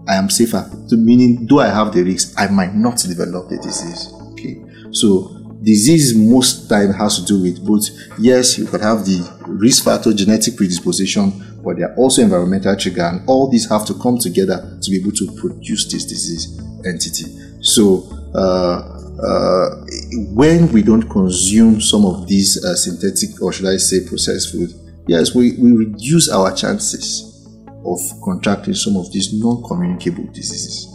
I 0.07 0.15
am 0.17 0.31
safer. 0.31 0.71
So 0.87 0.97
meaning, 0.97 1.47
though 1.47 1.61
I 1.61 1.69
have 1.69 1.93
the 1.93 2.03
risk, 2.03 2.35
I 2.39 2.49
might 2.49 2.75
not 2.75 2.99
develop 2.99 3.49
the 3.49 3.57
disease. 3.57 4.13
Okay, 4.33 4.63
so 4.93 5.57
disease 5.63 6.15
most 6.15 6.69
time 6.69 6.93
has 6.93 7.19
to 7.19 7.25
do 7.25 7.43
with 7.43 7.65
both. 7.67 7.89
Yes, 8.19 8.59
you 8.59 8.67
could 8.67 8.83
have 8.83 9.05
the 9.05 9.27
risk 9.47 9.85
factor, 9.85 10.13
genetic 10.13 10.57
predisposition, 10.57 11.33
but 11.65 11.77
there 11.77 11.91
are 11.91 11.97
also 11.97 12.23
environmental 12.23 12.77
trigger, 12.77 13.03
and 13.03 13.29
all 13.29 13.51
these 13.51 13.69
have 13.69 13.87
to 13.87 13.95
come 13.95 14.19
together 14.19 14.79
to 14.83 14.91
be 14.91 14.99
able 14.99 15.13
to 15.13 15.27
produce 15.41 15.91
this 15.93 16.05
disease 16.05 16.61
entity. 16.85 17.25
So. 17.61 18.09
Uh, 18.35 18.91
uh, 19.15 19.87
when 20.35 20.71
we 20.73 20.83
don't 20.83 21.09
consume 21.09 21.81
some 21.81 22.05
of 22.05 22.27
these 22.27 22.63
uh, 22.65 22.75
synthetic 22.75 23.41
or 23.41 23.53
should 23.53 23.67
I 23.67 23.77
say 23.77 24.05
processed 24.05 24.53
food, 24.53 24.75
yes, 25.07 25.35
we, 25.35 25.53
we 25.53 25.73
reduce 25.73 26.29
our 26.29 26.55
chances 26.55 27.31
of 27.85 27.99
contracting 28.25 28.75
some 28.75 28.97
of 28.97 29.13
these 29.13 29.33
non-communicable 29.33 30.25
diseases. 30.33 30.91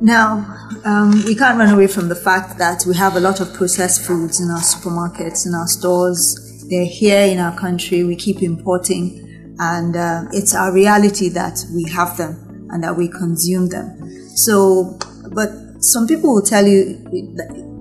Now, 0.00 0.44
um, 0.84 1.22
we 1.24 1.34
can't 1.36 1.58
run 1.58 1.72
away 1.72 1.86
from 1.86 2.08
the 2.08 2.16
fact 2.16 2.58
that 2.58 2.84
we 2.86 2.94
have 2.96 3.14
a 3.14 3.20
lot 3.20 3.40
of 3.40 3.52
processed 3.54 4.04
foods 4.04 4.40
in 4.40 4.50
our 4.50 4.60
supermarkets, 4.60 5.46
in 5.46 5.54
our 5.54 5.68
stores. 5.68 6.66
They're 6.68 6.84
here 6.84 7.26
in 7.26 7.38
our 7.38 7.56
country. 7.56 8.02
We 8.02 8.16
keep 8.16 8.42
importing, 8.42 9.54
and 9.60 9.94
uh, 9.96 10.24
it's 10.32 10.54
our 10.54 10.72
reality 10.72 11.28
that 11.30 11.64
we 11.72 11.88
have 11.90 12.16
them 12.16 12.66
and 12.70 12.82
that 12.82 12.96
we 12.96 13.08
consume 13.08 13.68
them. 13.68 13.96
So, 14.34 14.98
but 15.32 15.50
some 15.84 16.08
people 16.08 16.34
will 16.34 16.42
tell 16.42 16.66
you 16.66 16.98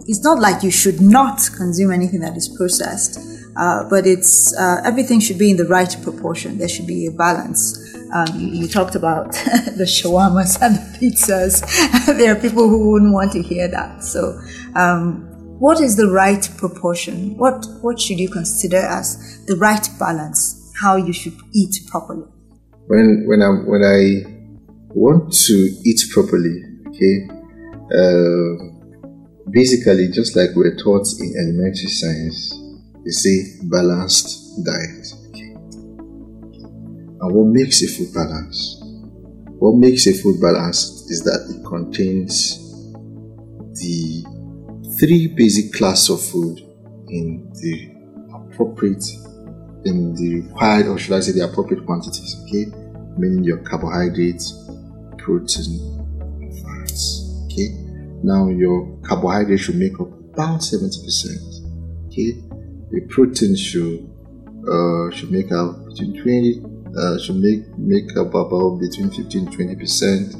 it's 0.07 0.23
not 0.23 0.39
like 0.39 0.61
you 0.61 0.71
should 0.71 1.01
not 1.01 1.49
consume 1.55 1.91
anything 1.91 2.19
that 2.19 2.35
is 2.35 2.49
processed, 2.55 3.19
uh, 3.57 3.89
but 3.89 4.07
it's 4.07 4.55
uh, 4.57 4.81
everything 4.85 5.19
should 5.19 5.37
be 5.37 5.51
in 5.51 5.57
the 5.57 5.65
right 5.65 5.95
proportion. 6.03 6.57
There 6.57 6.69
should 6.69 6.87
be 6.87 7.07
a 7.07 7.11
balance. 7.11 7.95
Um, 8.13 8.27
you, 8.35 8.47
you 8.61 8.67
talked 8.67 8.95
about 8.95 9.31
the 9.33 9.85
shawarmas 9.85 10.61
and 10.61 10.75
the 10.75 10.97
pizzas. 10.99 11.61
there 12.17 12.35
are 12.35 12.39
people 12.39 12.67
who 12.67 12.91
wouldn't 12.91 13.13
want 13.13 13.31
to 13.33 13.41
hear 13.41 13.67
that. 13.67 14.03
So, 14.03 14.39
um, 14.75 15.27
what 15.59 15.79
is 15.79 15.95
the 15.95 16.07
right 16.07 16.49
proportion? 16.57 17.37
What 17.37 17.65
what 17.81 17.99
should 17.99 18.19
you 18.19 18.29
consider 18.29 18.77
as 18.77 19.45
the 19.45 19.55
right 19.57 19.87
balance? 19.99 20.57
How 20.81 20.95
you 20.95 21.13
should 21.13 21.37
eat 21.53 21.75
properly? 21.87 22.25
When 22.87 23.25
when 23.27 23.41
I 23.41 23.49
when 23.49 23.83
I 23.83 24.41
want 24.93 25.33
to 25.33 25.53
eat 25.85 26.01
properly, 26.11 26.63
okay, 26.87 27.27
uh, 27.93 28.71
basically 29.51 30.07
just 30.11 30.35
like 30.35 30.49
we're 30.55 30.75
taught 30.75 31.07
in 31.19 31.33
elementary 31.37 31.89
science, 31.89 32.60
they 33.03 33.11
say 33.11 33.57
balanced 33.63 34.63
diet. 34.65 35.07
And 37.21 37.33
what 37.35 37.47
makes 37.47 37.81
a 37.83 37.87
food 37.87 38.13
balanced? 38.13 38.83
What 39.59 39.75
makes 39.75 40.07
a 40.07 40.13
food 40.13 40.41
balanced 40.41 41.11
is 41.11 41.23
that 41.23 41.45
it 41.55 41.63
contains 41.65 42.57
the 43.79 44.23
three 44.99 45.27
basic 45.27 45.73
class 45.73 46.09
of 46.09 46.19
food 46.21 46.59
in 47.09 47.51
the 47.61 47.91
appropriate 48.33 49.03
in 49.85 50.13
the 50.15 50.41
required, 50.41 50.87
or 50.87 50.97
should 50.97 51.13
I 51.13 51.19
say, 51.19 51.31
the 51.31 51.45
appropriate 51.45 51.85
quantities. 51.85 52.35
Okay, 52.43 52.65
meaning 53.17 53.43
your 53.43 53.57
carbohydrates, 53.57 54.53
protein, 55.17 55.79
fats. 56.63 57.45
Okay, 57.45 57.69
now 58.23 58.47
your 58.49 58.97
carbohydrates 59.03 59.63
should 59.63 59.75
make 59.75 59.99
up 59.99 60.11
about 60.33 60.63
seventy 60.63 61.03
percent. 61.03 61.41
Okay, 62.07 62.41
the 62.91 63.01
protein 63.09 63.55
should 63.55 64.07
uh, 64.67 65.09
should 65.15 65.31
make 65.31 65.51
up 65.51 65.87
between 65.87 66.21
twenty 66.21 66.61
uh, 66.97 67.17
should 67.17 67.37
make 67.37 67.65
make 67.77 68.15
up 68.17 68.33
about 68.33 68.79
between 68.79 69.09
15 69.09 69.51
20 69.51 69.75
percent 69.75 70.33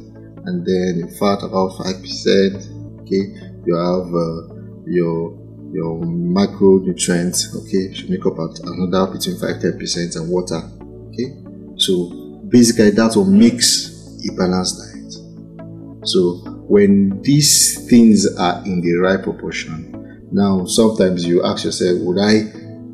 and 0.45 0.65
then 0.65 1.07
fat 1.19 1.43
about 1.43 1.77
5 1.77 2.01
percent 2.01 2.55
okay? 3.01 3.33
You 3.65 3.75
have 3.75 4.13
uh, 4.13 4.55
your 4.85 5.39
your 5.71 6.01
micronutrients 6.01 7.55
okay? 7.55 7.93
Should 7.93 8.09
make 8.09 8.25
up 8.25 8.33
at 8.39 8.59
another 8.65 9.13
between 9.13 9.37
5 9.39 9.61
10 9.61 9.79
percent 9.79 10.15
and 10.15 10.29
water 10.29 10.61
okay? 11.09 11.37
So 11.77 12.41
basically 12.49 12.91
that's 12.91 13.15
what 13.15 13.27
makes 13.27 14.19
a 14.27 14.35
balanced 14.35 14.77
diet. 14.77 16.07
So 16.07 16.37
when 16.67 17.21
these 17.21 17.87
things 17.89 18.27
are 18.37 18.61
in 18.65 18.81
the 18.81 18.93
right 18.95 19.21
proportion 19.21 20.00
now 20.31 20.65
sometimes 20.65 21.25
you 21.25 21.43
ask 21.43 21.65
yourself 21.65 21.97
would 22.01 22.19
i 22.19 22.41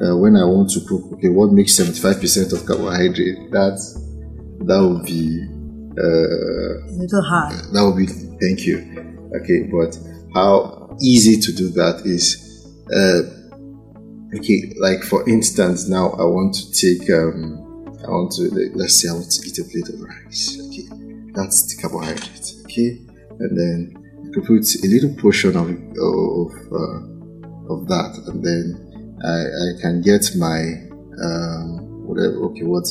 uh, 0.03 0.15
when 0.17 0.35
i 0.35 0.43
want 0.43 0.69
to 0.69 0.79
cook 0.87 1.03
okay 1.13 1.29
what 1.29 1.51
makes 1.51 1.75
75 1.75 2.19
percent 2.21 2.53
of 2.53 2.65
carbohydrate? 2.65 3.51
That 3.51 3.77
that 4.69 4.81
would 4.81 5.05
be 5.05 5.45
uh, 5.97 6.93
A 6.93 6.97
little 6.97 7.21
hard. 7.21 7.53
that 7.73 7.83
would 7.85 7.97
be 7.97 8.07
thank 8.41 8.65
you. 8.65 8.77
Okay 9.41 9.69
but 9.71 9.97
how 10.33 10.95
easy 11.01 11.39
to 11.39 11.51
do 11.53 11.69
that 11.69 12.01
is 12.05 12.67
uh, 12.93 13.21
okay 14.37 14.73
like 14.79 15.01
for 15.03 15.27
instance 15.29 15.87
now 15.87 16.09
i 16.11 16.23
want 16.23 16.53
to 16.53 16.71
take 16.71 17.09
um 17.11 17.63
i 18.05 18.09
want 18.09 18.31
to 18.31 18.41
let's 18.75 18.95
say 19.01 19.09
i 19.09 19.13
want 19.13 19.29
to 19.29 19.47
eat 19.47 19.57
a 19.59 19.63
plate 19.63 19.87
of 19.89 19.99
rice 20.01 20.59
okay? 20.67 20.87
That's 21.33 21.67
the 21.67 21.81
carbohydrate 21.81 22.53
okay? 22.65 22.99
And 23.39 23.57
then 23.57 23.79
i 24.25 24.33
could 24.33 24.45
put 24.45 24.65
a 24.83 24.87
little 24.87 25.13
portion 25.21 25.55
of 25.55 25.67
of 25.69 26.51
uh, 26.73 27.16
of 27.69 27.87
that 27.87 28.11
and 28.27 28.43
then 28.43 28.63
i 29.23 29.37
i 29.37 29.81
can 29.81 30.01
get 30.01 30.23
my 30.37 30.59
um 31.23 32.05
whatever 32.07 32.45
okay 32.45 32.63
what 32.63 32.85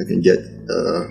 i 0.00 0.04
can 0.04 0.20
get 0.20 0.38
uh, 0.70 1.04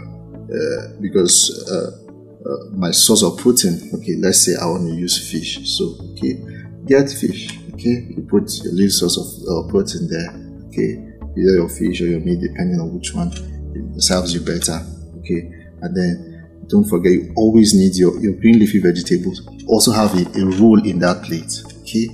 uh 0.53 0.99
because 1.01 1.67
uh 1.71 2.09
uh, 2.45 2.69
my 2.71 2.91
source 2.91 3.23
of 3.23 3.37
protein. 3.37 3.89
Okay, 3.93 4.15
let's 4.15 4.45
say 4.45 4.55
I 4.59 4.65
want 4.65 4.87
to 4.87 4.95
use 4.95 5.29
fish. 5.29 5.59
So, 5.69 5.95
okay, 6.13 6.39
get 6.85 7.09
fish. 7.09 7.59
Okay, 7.73 8.07
you 8.15 8.25
put 8.29 8.43
a 8.65 8.71
little 8.71 8.89
source 8.89 9.17
of 9.17 9.27
uh, 9.47 9.69
protein 9.69 10.07
there. 10.07 10.31
Okay, 10.67 11.03
either 11.37 11.53
your 11.59 11.69
fish 11.69 12.01
or 12.01 12.07
your 12.07 12.19
meat, 12.21 12.39
depending 12.41 12.79
on 12.79 12.93
which 12.93 13.13
one 13.13 13.31
it 13.75 14.01
serves 14.01 14.33
you 14.33 14.41
better. 14.41 14.79
Okay, 15.19 15.51
and 15.81 15.95
then 15.95 16.65
don't 16.67 16.85
forget 16.85 17.11
you 17.11 17.33
always 17.35 17.73
need 17.73 17.95
your, 17.95 18.17
your 18.19 18.33
green 18.33 18.59
leafy 18.59 18.79
vegetables. 18.79 19.47
Also 19.67 19.91
have 19.91 20.13
a, 20.15 20.39
a 20.39 20.45
role 20.59 20.81
in 20.87 20.99
that 20.99 21.23
plate. 21.23 21.61
Okay, 21.81 22.07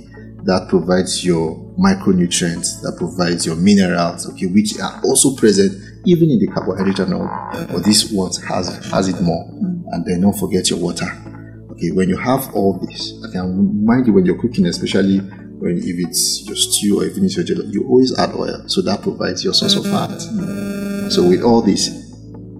that 0.46 0.68
provides 0.68 1.24
your 1.24 1.56
micronutrients, 1.78 2.80
that 2.82 2.94
provides 2.96 3.44
your 3.44 3.56
minerals. 3.56 4.28
Okay, 4.32 4.46
which 4.46 4.78
are 4.80 5.00
also 5.04 5.34
present 5.36 5.72
even 6.06 6.30
in 6.30 6.38
the 6.38 6.46
carbohydrate 6.46 7.00
and 7.00 7.14
all. 7.14 7.28
But 7.52 7.84
this 7.84 8.10
one 8.10 8.30
has 8.48 8.68
has 8.90 9.08
it 9.08 9.20
more. 9.20 9.44
And 9.92 10.04
then 10.04 10.20
don't 10.22 10.38
forget 10.38 10.70
your 10.70 10.78
water. 10.78 11.06
Okay, 11.72 11.90
when 11.90 12.08
you 12.08 12.16
have 12.16 12.54
all 12.54 12.78
this, 12.78 13.12
I 13.28 13.32
can 13.32 13.56
remind 13.56 14.06
you 14.06 14.12
when 14.12 14.24
you're 14.24 14.40
cooking, 14.40 14.66
especially 14.66 15.18
when 15.18 15.78
if 15.78 15.96
it's 15.98 16.46
your 16.46 16.56
stew 16.56 17.00
or 17.00 17.04
even 17.04 17.24
it's 17.24 17.36
your 17.36 17.44
jollof, 17.44 17.72
you 17.72 17.84
always 17.88 18.16
add 18.18 18.34
oil. 18.34 18.62
So 18.68 18.82
that 18.82 19.02
provides 19.02 19.44
your 19.44 19.54
source 19.54 19.74
of 19.74 19.84
fat. 19.84 20.10
Mm-hmm. 20.10 21.08
So 21.10 21.28
with 21.28 21.42
all 21.42 21.62
this, 21.62 21.88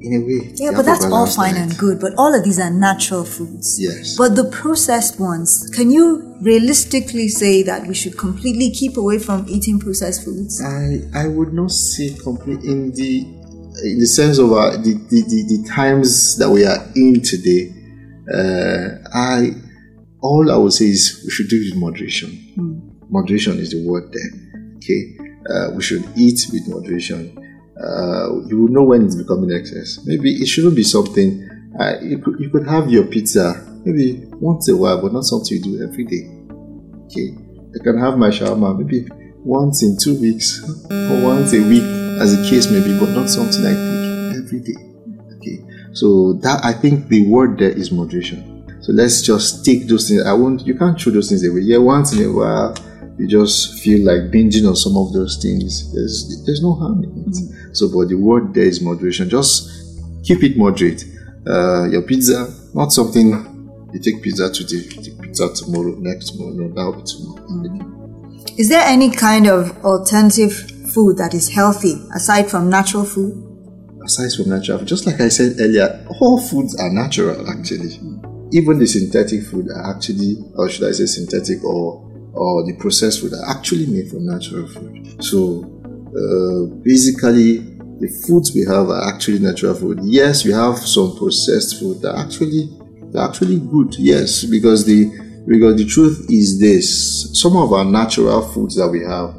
in 0.03 0.13
a 0.15 0.25
way, 0.27 0.53
Yeah, 0.57 0.73
but 0.73 0.85
that's 0.85 1.05
all 1.05 1.27
fine 1.27 1.55
diet. 1.55 1.71
and 1.71 1.79
good. 1.79 2.01
But 2.01 2.15
all 2.19 2.35
of 2.35 2.45
these 2.45 2.59
are 2.59 2.71
natural 2.71 3.25
foods. 3.25 3.77
Yes. 3.81 4.17
But 4.17 4.37
the 4.37 4.45
processed 4.45 5.19
ones, 5.21 5.71
can 5.75 5.91
you 5.91 6.35
realistically 6.43 7.29
say 7.29 7.63
that 7.63 7.87
we 7.87 7.95
should 7.95 8.17
completely 8.19 8.71
keep 8.71 8.97
away 8.97 9.19
from 9.19 9.47
eating 9.49 9.79
processed 9.79 10.25
foods? 10.25 10.63
I 10.63 11.01
I 11.15 11.27
would 11.29 11.53
not 11.53 11.71
say 11.71 12.15
complete 12.23 12.63
in 12.65 12.93
the 12.93 13.21
in 13.85 13.99
the 13.99 14.07
sense 14.07 14.39
of 14.39 14.53
uh, 14.53 14.71
the, 14.79 14.95
the, 15.11 15.21
the, 15.23 15.59
the 15.63 15.69
times 15.69 16.37
that 16.39 16.49
we 16.49 16.65
are 16.65 16.79
in 16.95 17.21
today. 17.21 17.73
Uh, 18.33 18.99
I 19.15 19.53
all 20.21 20.51
I 20.51 20.57
would 20.57 20.73
say 20.73 20.87
is 20.87 21.23
we 21.25 21.31
should 21.31 21.49
do 21.49 21.57
it 21.57 21.75
with 21.75 21.81
moderation. 21.81 22.31
Moderation 23.11 23.59
is 23.59 23.71
the 23.71 23.87
word 23.87 24.11
there. 24.13 24.33
Okay, 24.77 25.17
uh, 25.51 25.71
we 25.77 25.83
should 25.83 26.05
eat 26.17 26.41
with 26.53 26.67
moderation. 26.69 27.37
Uh, 27.79 28.41
you 28.47 28.63
will 28.63 28.69
know 28.69 28.85
when 28.85 29.05
it's 29.05 29.15
becoming 29.15 29.53
excess. 29.53 30.01
Maybe 30.07 30.35
it 30.35 30.47
shouldn't 30.47 30.77
be 30.77 30.83
something. 30.83 31.49
Uh, 31.79 31.99
you 32.01 32.19
could 32.19 32.41
you 32.41 32.49
could 32.49 32.67
have 32.67 32.91
your 32.91 33.05
pizza 33.05 33.63
maybe 33.85 34.25
once 34.41 34.69
in 34.69 34.75
a 34.75 34.79
while, 34.79 35.01
but 35.03 35.13
not 35.13 35.25
something 35.25 35.59
you 35.59 35.63
do 35.63 35.83
every 35.83 36.05
day. 36.05 36.25
Okay, 37.07 37.37
I 37.79 37.85
can 37.85 37.99
have 37.99 38.17
my 38.17 38.31
shawarma 38.31 38.79
maybe 38.79 39.07
once 39.45 39.83
in 39.83 39.97
two 39.97 40.19
weeks 40.21 40.65
or 40.91 41.23
once 41.23 41.53
a 41.53 41.61
week, 41.61 41.85
as 42.21 42.37
the 42.37 42.49
case 42.49 42.71
may 42.71 42.83
be, 42.83 42.99
but 42.99 43.11
not 43.11 43.29
something 43.29 43.65
I 43.65 43.75
take 43.75 44.43
every 44.43 44.61
day. 44.61 44.81
Okay, 45.37 45.63
so 45.93 46.33
that 46.43 46.65
I 46.65 46.73
think 46.73 47.09
the 47.09 47.27
word 47.29 47.59
there 47.59 47.71
is 47.71 47.93
moderation. 47.93 48.55
So 48.81 48.93
let's 48.93 49.21
just 49.21 49.65
take 49.65 49.87
those 49.87 50.09
things. 50.09 50.25
I 50.25 50.33
won't. 50.33 50.67
You 50.67 50.77
can't 50.79 50.99
throw 50.99 51.13
those 51.13 51.29
things 51.29 51.47
away. 51.47 51.61
Yeah, 51.61 51.79
once 51.79 52.13
in 52.13 52.25
a 52.25 52.33
while, 52.33 52.75
you 53.19 53.27
just 53.27 53.79
feel 53.81 54.05
like 54.05 54.31
binging 54.31 54.69
on 54.69 54.77
some 54.77 54.97
of 54.97 55.13
those 55.13 55.37
things. 55.43 55.93
There's 55.95 56.45
there's 56.45 56.63
no 56.63 56.75
harm 56.75 57.05
in 57.05 57.11
it. 57.11 57.27
Mm. 57.27 57.77
So, 57.77 57.89
but 57.89 58.09
the 58.09 58.17
word 58.17 58.55
there 58.55 58.65
is 58.65 58.81
moderation. 58.81 59.29
Just 59.29 59.71
keep 60.25 60.43
it 60.43 60.57
moderate. 60.57 61.05
Uh, 61.47 61.89
your 61.89 62.03
pizza, 62.03 62.53
not 62.75 62.93
something 62.93 63.89
you 63.93 64.01
take 64.01 64.23
pizza 64.23 64.53
today, 64.53 64.85
you 64.97 65.03
take 65.03 65.21
pizza 65.21 65.49
tomorrow, 65.55 65.95
next 65.99 66.31
tomorrow, 66.31 66.51
no, 66.51 66.69
that'll 66.75 66.93
be 66.93 67.03
tomorrow. 67.05 67.47
Mm. 67.47 68.59
Is 68.59 68.69
there 68.69 68.83
any 68.85 69.11
kind 69.11 69.47
of 69.47 69.85
alternative 69.85 70.53
food 70.93 71.19
that 71.19 71.35
is 71.35 71.51
healthy 71.51 72.03
aside 72.15 72.51
from 72.51 72.69
natural 72.69 73.05
food? 73.05 73.47
aside 74.07 74.33
from 74.33 74.51
natural 74.51 74.79
food, 74.79 74.89
just 74.89 75.07
like 75.07 75.21
I 75.21 75.29
said 75.29 75.57
earlier, 75.61 76.07
all 76.21 76.41
foods 76.41 76.81
are 76.81 76.91
natural 76.91 77.49
actually. 77.51 77.99
Mm. 77.99 78.55
Even 78.55 78.79
the 78.79 78.87
synthetic 78.87 79.43
food 79.43 79.69
are 79.69 79.95
actually, 79.95 80.37
or 80.55 80.69
should 80.71 80.89
I 80.89 80.93
say 80.93 81.07
synthetic 81.07 81.63
or 81.65 82.06
or 82.37 82.65
the 82.67 82.77
processed 82.79 83.21
food 83.21 83.33
are 83.33 83.51
actually 83.57 83.87
made 83.87 84.11
from 84.11 84.27
natural 84.27 84.69
food. 84.69 85.23
So 85.23 85.65
uh, 86.13 86.75
basically 86.83 87.59
the 87.99 88.09
foods 88.27 88.55
we 88.55 88.61
have 88.61 88.91
are 88.91 89.09
actually 89.13 89.39
natural 89.39 89.75
food. 89.75 90.01
Yes, 90.03 90.45
we 90.45 90.53
have 90.53 90.79
some 90.79 91.17
processed 91.17 91.81
food 91.81 92.03
that 92.03 92.15
actually 92.17 92.69
they're 93.13 93.25
actually 93.25 93.59
good. 93.61 93.95
Yes, 93.99 94.45
because 94.45 94.85
the 94.85 95.11
because 95.49 95.77
the 95.77 95.87
truth 95.87 96.27
is 96.29 96.61
this: 96.61 97.41
some 97.41 97.57
of 97.57 97.73
our 97.73 97.85
natural 97.85 98.43
foods 98.43 98.77
that 98.77 98.89
we 98.89 99.01
have 99.01 99.35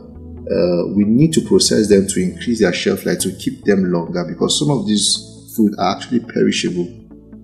uh, 0.49 0.87
we 0.87 1.03
need 1.03 1.33
to 1.33 1.41
process 1.41 1.89
them 1.89 2.07
to 2.07 2.21
increase 2.21 2.61
their 2.61 2.73
shelf 2.73 3.05
life 3.05 3.19
to 3.19 3.31
keep 3.33 3.63
them 3.65 3.91
longer 3.91 4.23
because 4.23 4.57
some 4.57 4.69
of 4.69 4.87
these 4.87 5.53
food 5.55 5.73
are 5.77 5.95
actually 5.95 6.21
perishable 6.21 6.85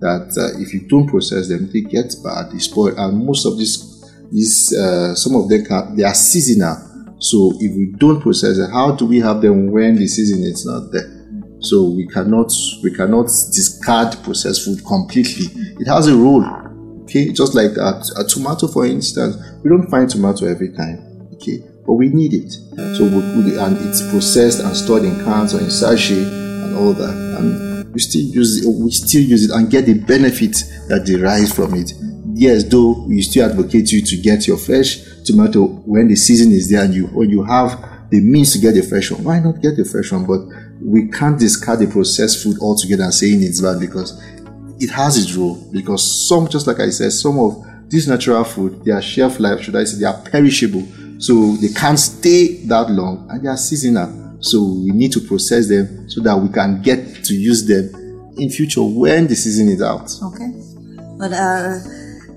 that 0.00 0.32
uh, 0.38 0.58
if 0.60 0.72
you 0.72 0.80
don't 0.88 1.06
process 1.06 1.48
them 1.48 1.70
they 1.70 1.82
get 1.82 2.14
bad 2.24 2.50
they 2.50 2.58
spoil 2.58 2.94
and 2.96 3.24
most 3.26 3.44
of 3.44 3.58
these 3.58 3.93
these 4.30 4.74
uh, 4.74 5.14
some 5.14 5.34
of 5.36 5.48
them 5.48 5.64
can, 5.64 5.96
they 5.96 6.04
are 6.04 6.14
seasonal. 6.14 6.76
So 7.18 7.52
if 7.60 7.74
we 7.76 7.92
don't 7.96 8.20
process 8.20 8.58
it, 8.58 8.70
how 8.70 8.94
do 8.96 9.06
we 9.06 9.20
have 9.20 9.40
them 9.40 9.70
when 9.70 9.96
the 9.96 10.06
season 10.06 10.42
is 10.42 10.66
not 10.66 10.92
there? 10.92 11.10
So 11.60 11.84
we 11.84 12.06
cannot 12.06 12.52
we 12.82 12.94
cannot 12.94 13.26
discard 13.26 14.22
processed 14.22 14.64
food 14.64 14.84
completely. 14.84 15.46
It 15.80 15.88
has 15.88 16.08
a 16.08 16.16
role 16.16 16.44
okay? 17.04 17.32
Just 17.32 17.54
like 17.54 17.76
a, 17.76 18.02
a 18.18 18.24
tomato 18.24 18.66
for 18.68 18.84
instance. 18.86 19.36
We 19.62 19.70
don't 19.70 19.88
find 19.88 20.08
tomato 20.08 20.46
every 20.46 20.70
time 20.72 21.28
okay? 21.34 21.62
But 21.86 21.94
we 21.94 22.08
need 22.08 22.34
it. 22.34 22.52
So 22.96 23.04
we, 23.04 23.18
we, 23.42 23.58
and 23.58 23.76
it's 23.88 24.02
processed 24.10 24.60
and 24.60 24.76
stored 24.76 25.04
in 25.04 25.22
cans 25.24 25.54
or 25.54 25.60
in 25.60 25.70
sachet 25.70 26.22
and 26.22 26.76
all 26.76 26.92
that. 26.94 27.10
And 27.38 27.74
we 27.94 28.00
still 28.00 28.22
use 28.22 28.64
it 28.64 28.68
we 28.68 28.90
still 28.90 29.22
use 29.22 29.44
it 29.44 29.54
and 29.54 29.70
get 29.70 29.86
the 29.86 29.94
benefit 29.94 30.52
that 30.88 31.04
derives 31.06 31.54
from 31.54 31.74
it 31.74 31.92
yes 32.34 32.64
though 32.64 33.04
we 33.06 33.22
still 33.22 33.48
advocate 33.48 33.90
you 33.92 34.02
to 34.02 34.16
get 34.16 34.46
your 34.46 34.58
fresh 34.58 35.02
tomato 35.24 35.66
when 35.86 36.08
the 36.08 36.16
season 36.16 36.52
is 36.52 36.68
there 36.70 36.84
and 36.84 36.94
you 36.94 37.06
when 37.08 37.30
you 37.30 37.42
have 37.42 37.78
the 38.14 38.20
means 38.20 38.52
to 38.52 38.58
get 38.60 38.74
the 38.74 38.82
fresh 38.82 39.10
one. 39.10 39.24
Why 39.24 39.40
not 39.40 39.60
get 39.60 39.76
the 39.76 39.84
fresh 39.84 40.12
one? 40.12 40.24
But 40.24 40.40
we 40.80 41.08
can't 41.08 41.38
discard 41.38 41.80
the 41.80 41.86
processed 41.86 42.44
food 42.44 42.56
altogether 42.60 43.04
and 43.04 43.14
saying 43.14 43.42
it's 43.42 43.60
bad 43.60 43.80
because 43.80 44.22
it 44.78 44.90
has 44.90 45.18
its 45.18 45.34
role. 45.34 45.56
Because 45.72 46.28
some 46.28 46.48
just 46.48 46.66
like 46.66 46.80
i 46.80 46.90
said 46.90 47.12
some 47.12 47.38
of 47.38 47.64
this 47.88 48.06
natural 48.06 48.44
food 48.44 48.84
their 48.84 49.02
shelf 49.02 49.38
life 49.40 49.60
should 49.60 49.76
i 49.76 49.84
say 49.84 49.98
they 49.98 50.06
are 50.06 50.20
perishable. 50.30 50.86
So 51.18 51.56
they 51.56 51.68
can't 51.68 51.98
stay 51.98 52.64
that 52.66 52.90
long 52.90 53.26
and 53.30 53.42
they 53.42 53.48
are 53.48 53.56
seasonal. 53.56 54.38
So 54.40 54.62
we 54.62 54.90
need 54.90 55.12
to 55.12 55.20
process 55.20 55.68
them 55.68 56.08
so 56.08 56.20
that 56.22 56.36
we 56.36 56.48
can 56.50 56.82
get 56.82 57.24
to 57.24 57.34
use 57.34 57.66
them 57.66 58.34
in 58.38 58.50
future 58.50 58.82
when 58.82 59.26
the 59.26 59.34
season 59.34 59.68
is 59.68 59.80
out. 59.80 60.10
Okay. 60.22 60.52
But 61.18 61.32
uh, 61.32 61.78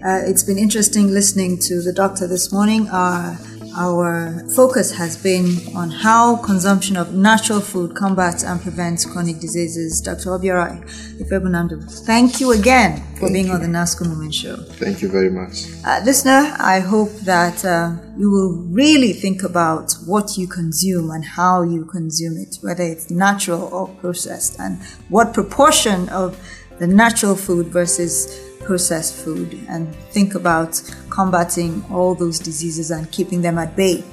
uh, 0.06 0.22
it's 0.26 0.44
been 0.44 0.58
interesting 0.58 1.08
listening 1.08 1.58
to 1.58 1.82
the 1.82 1.92
doctor 1.92 2.28
this 2.28 2.52
morning. 2.52 2.88
Our, 2.90 3.38
our 3.76 4.44
focus 4.56 4.96
has 4.96 5.22
been 5.22 5.76
on 5.76 5.90
how 5.90 6.38
consumption 6.38 6.96
of 6.98 7.14
natural 7.14 7.60
food 7.60 7.96
combats 7.96 8.44
and 8.44 8.62
prevents 8.62 9.06
chronic 9.06 9.40
diseases. 9.40 10.00
Dr. 10.02 10.30
Obiora 10.30 10.84
Ifebunandu, 11.20 12.06
thank 12.06 12.40
you 12.40 12.52
again 12.52 13.02
for 13.16 13.22
Thank 13.22 13.34
being 13.34 13.48
you. 13.48 13.54
on 13.54 13.62
the 13.62 13.68
NASCO 13.68 14.08
Moment 14.08 14.36
Show. 14.36 14.56
Thank 14.56 15.02
you 15.02 15.10
very 15.10 15.32
much. 15.32 15.66
Uh, 15.84 16.00
listener, 16.06 16.56
I 16.60 16.80
hope 16.80 17.12
that 17.22 17.66
uh, 17.66 17.96
you 18.18 18.30
will 18.30 18.54
really 18.70 19.14
think 19.14 19.42
about 19.42 19.94
what 20.06 20.38
you 20.38 20.48
consume 20.48 21.10
and 21.10 21.26
how 21.26 21.64
you 21.64 21.86
consume 21.86 22.38
it, 22.38 22.58
whether 22.62 22.84
it's 22.84 23.10
natural 23.10 23.64
or 23.74 23.88
processed, 23.96 24.60
and 24.60 24.80
what 25.10 25.34
proportion 25.34 26.08
of 26.10 26.40
the 26.78 26.86
natural 26.86 27.36
food 27.36 27.68
versus 27.68 28.47
processed 28.68 29.16
food, 29.16 29.58
and 29.70 29.96
think 30.12 30.36
about 30.36 30.80
combating 31.10 31.84
all 31.90 32.14
those 32.14 32.38
diseases 32.38 32.92
and 32.92 33.12
keeping 33.12 33.42
them 33.42 33.58
at 33.58 33.76
bay. 33.76 34.04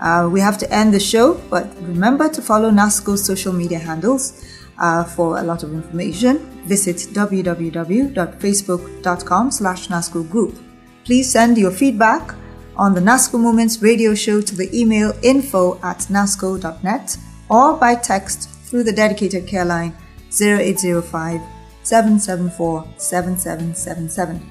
Uh, 0.00 0.28
we 0.30 0.40
have 0.40 0.58
to 0.58 0.72
end 0.72 0.92
the 0.92 1.00
show, 1.00 1.34
but 1.50 1.66
remember 1.82 2.28
to 2.28 2.42
follow 2.42 2.70
NASCO's 2.70 3.24
social 3.24 3.52
media 3.52 3.78
handles 3.78 4.44
uh, 4.78 5.04
for 5.04 5.38
a 5.38 5.42
lot 5.42 5.62
of 5.62 5.72
information. 5.72 6.38
Visit 6.66 6.96
www.facebook.com 7.14 9.50
slash 9.50 9.88
NASCO 9.88 10.30
group. 10.30 10.58
Please 11.04 11.30
send 11.30 11.56
your 11.56 11.70
feedback 11.70 12.34
on 12.76 12.94
the 12.94 13.00
NASCO 13.00 13.40
Moments 13.40 13.80
radio 13.82 14.14
show 14.14 14.40
to 14.40 14.54
the 14.54 14.68
email 14.78 15.12
info 15.22 15.80
at 15.82 15.98
nasco.net 16.10 17.16
or 17.48 17.76
by 17.76 17.94
text 17.94 18.50
through 18.64 18.84
the 18.84 18.92
dedicated 18.92 19.46
care 19.46 19.64
line 19.64 19.94
0805 20.32 21.40
774 21.84 22.84
7777. 22.96 24.50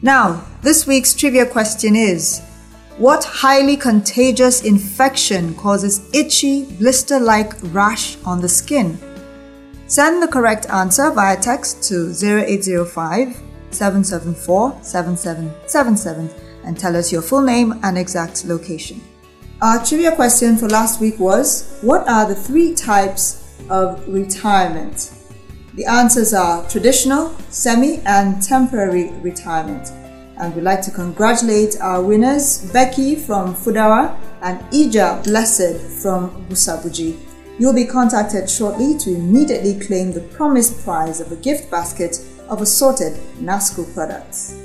Now, 0.00 0.44
this 0.62 0.86
week's 0.86 1.12
trivia 1.12 1.44
question 1.44 1.96
is 1.96 2.40
What 2.98 3.24
highly 3.24 3.76
contagious 3.76 4.62
infection 4.62 5.54
causes 5.54 6.08
itchy, 6.14 6.64
blister 6.64 7.18
like 7.18 7.52
rash 7.74 8.16
on 8.24 8.40
the 8.40 8.48
skin? 8.48 8.98
Send 9.88 10.22
the 10.22 10.28
correct 10.28 10.66
answer 10.70 11.10
via 11.10 11.36
text 11.36 11.82
to 11.84 12.12
0805 12.12 13.36
774 13.70 14.78
7777 14.82 16.30
and 16.64 16.78
tell 16.78 16.96
us 16.96 17.10
your 17.10 17.22
full 17.22 17.42
name 17.42 17.80
and 17.82 17.98
exact 17.98 18.44
location. 18.44 19.00
Our 19.60 19.84
trivia 19.84 20.14
question 20.14 20.56
for 20.56 20.68
last 20.68 21.00
week 21.00 21.18
was 21.18 21.78
What 21.80 22.08
are 22.08 22.28
the 22.28 22.34
three 22.36 22.74
types 22.74 23.44
of 23.68 24.06
retirement? 24.06 25.17
The 25.78 25.86
answers 25.86 26.34
are 26.34 26.68
traditional, 26.68 27.36
semi, 27.50 27.98
and 27.98 28.42
temporary 28.42 29.12
retirement. 29.20 29.92
And 30.40 30.52
we'd 30.52 30.64
like 30.64 30.82
to 30.82 30.90
congratulate 30.90 31.80
our 31.80 32.02
winners 32.02 32.68
Becky 32.72 33.14
from 33.14 33.54
Fudawa 33.54 34.18
and 34.42 34.58
Ija 34.72 35.22
Blessed 35.22 36.02
from 36.02 36.48
Busabuji. 36.48 37.16
You'll 37.60 37.74
be 37.74 37.84
contacted 37.84 38.50
shortly 38.50 38.98
to 38.98 39.14
immediately 39.14 39.78
claim 39.78 40.10
the 40.10 40.22
promised 40.22 40.82
prize 40.82 41.20
of 41.20 41.30
a 41.30 41.36
gift 41.36 41.70
basket 41.70 42.26
of 42.48 42.60
assorted 42.60 43.12
NASCO 43.38 43.94
products. 43.94 44.58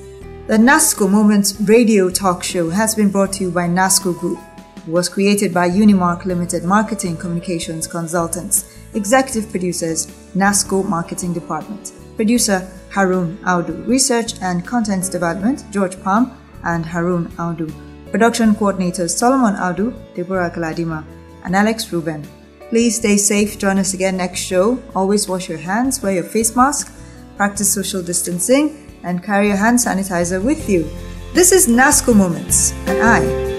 The 0.47 0.57
NASCO 0.57 1.07
Moments 1.07 1.61
radio 1.61 2.09
talk 2.09 2.43
show 2.43 2.71
has 2.71 2.95
been 2.95 3.11
brought 3.11 3.33
to 3.33 3.43
you 3.43 3.51
by 3.51 3.67
NASCO 3.67 4.19
Group. 4.19 4.39
It 4.77 4.87
was 4.87 5.09
created 5.09 5.53
by 5.53 5.69
Unimark 5.69 6.25
Limited 6.25 6.63
Marketing 6.63 7.15
Communications 7.15 7.85
Consultants. 7.85 8.72
Executive 8.95 9.49
producers, 9.49 10.07
NASCO 10.35 10.87
Marketing 10.87 11.33
Department. 11.33 11.93
Producer 12.15 12.67
Harun 12.91 13.37
Audu. 13.43 13.87
Research 13.87 14.33
and 14.41 14.65
Contents 14.65 15.09
Development, 15.09 15.63
George 15.71 16.01
Palm 16.03 16.37
and 16.63 16.85
Harun 16.85 17.27
Audu. 17.37 17.71
Production 18.11 18.53
coordinators 18.53 19.09
Solomon 19.09 19.55
Audu, 19.55 19.93
Deborah 20.13 20.51
Kaladima, 20.51 21.03
and 21.43 21.55
Alex 21.55 21.91
Ruben. 21.91 22.23
Please 22.69 22.97
stay 22.97 23.17
safe. 23.17 23.57
Join 23.57 23.79
us 23.79 23.93
again 23.93 24.17
next 24.17 24.39
show. 24.39 24.81
Always 24.95 25.27
wash 25.27 25.49
your 25.49 25.57
hands, 25.57 26.01
wear 26.01 26.13
your 26.13 26.23
face 26.23 26.55
mask, 26.55 26.93
practice 27.37 27.73
social 27.73 28.03
distancing, 28.03 28.99
and 29.03 29.23
carry 29.23 29.47
your 29.47 29.57
hand 29.57 29.79
sanitizer 29.79 30.43
with 30.43 30.69
you. 30.69 30.89
This 31.33 31.51
is 31.51 31.67
NASCO 31.67 32.15
Moments, 32.15 32.71
and 32.85 33.01
I 33.01 33.52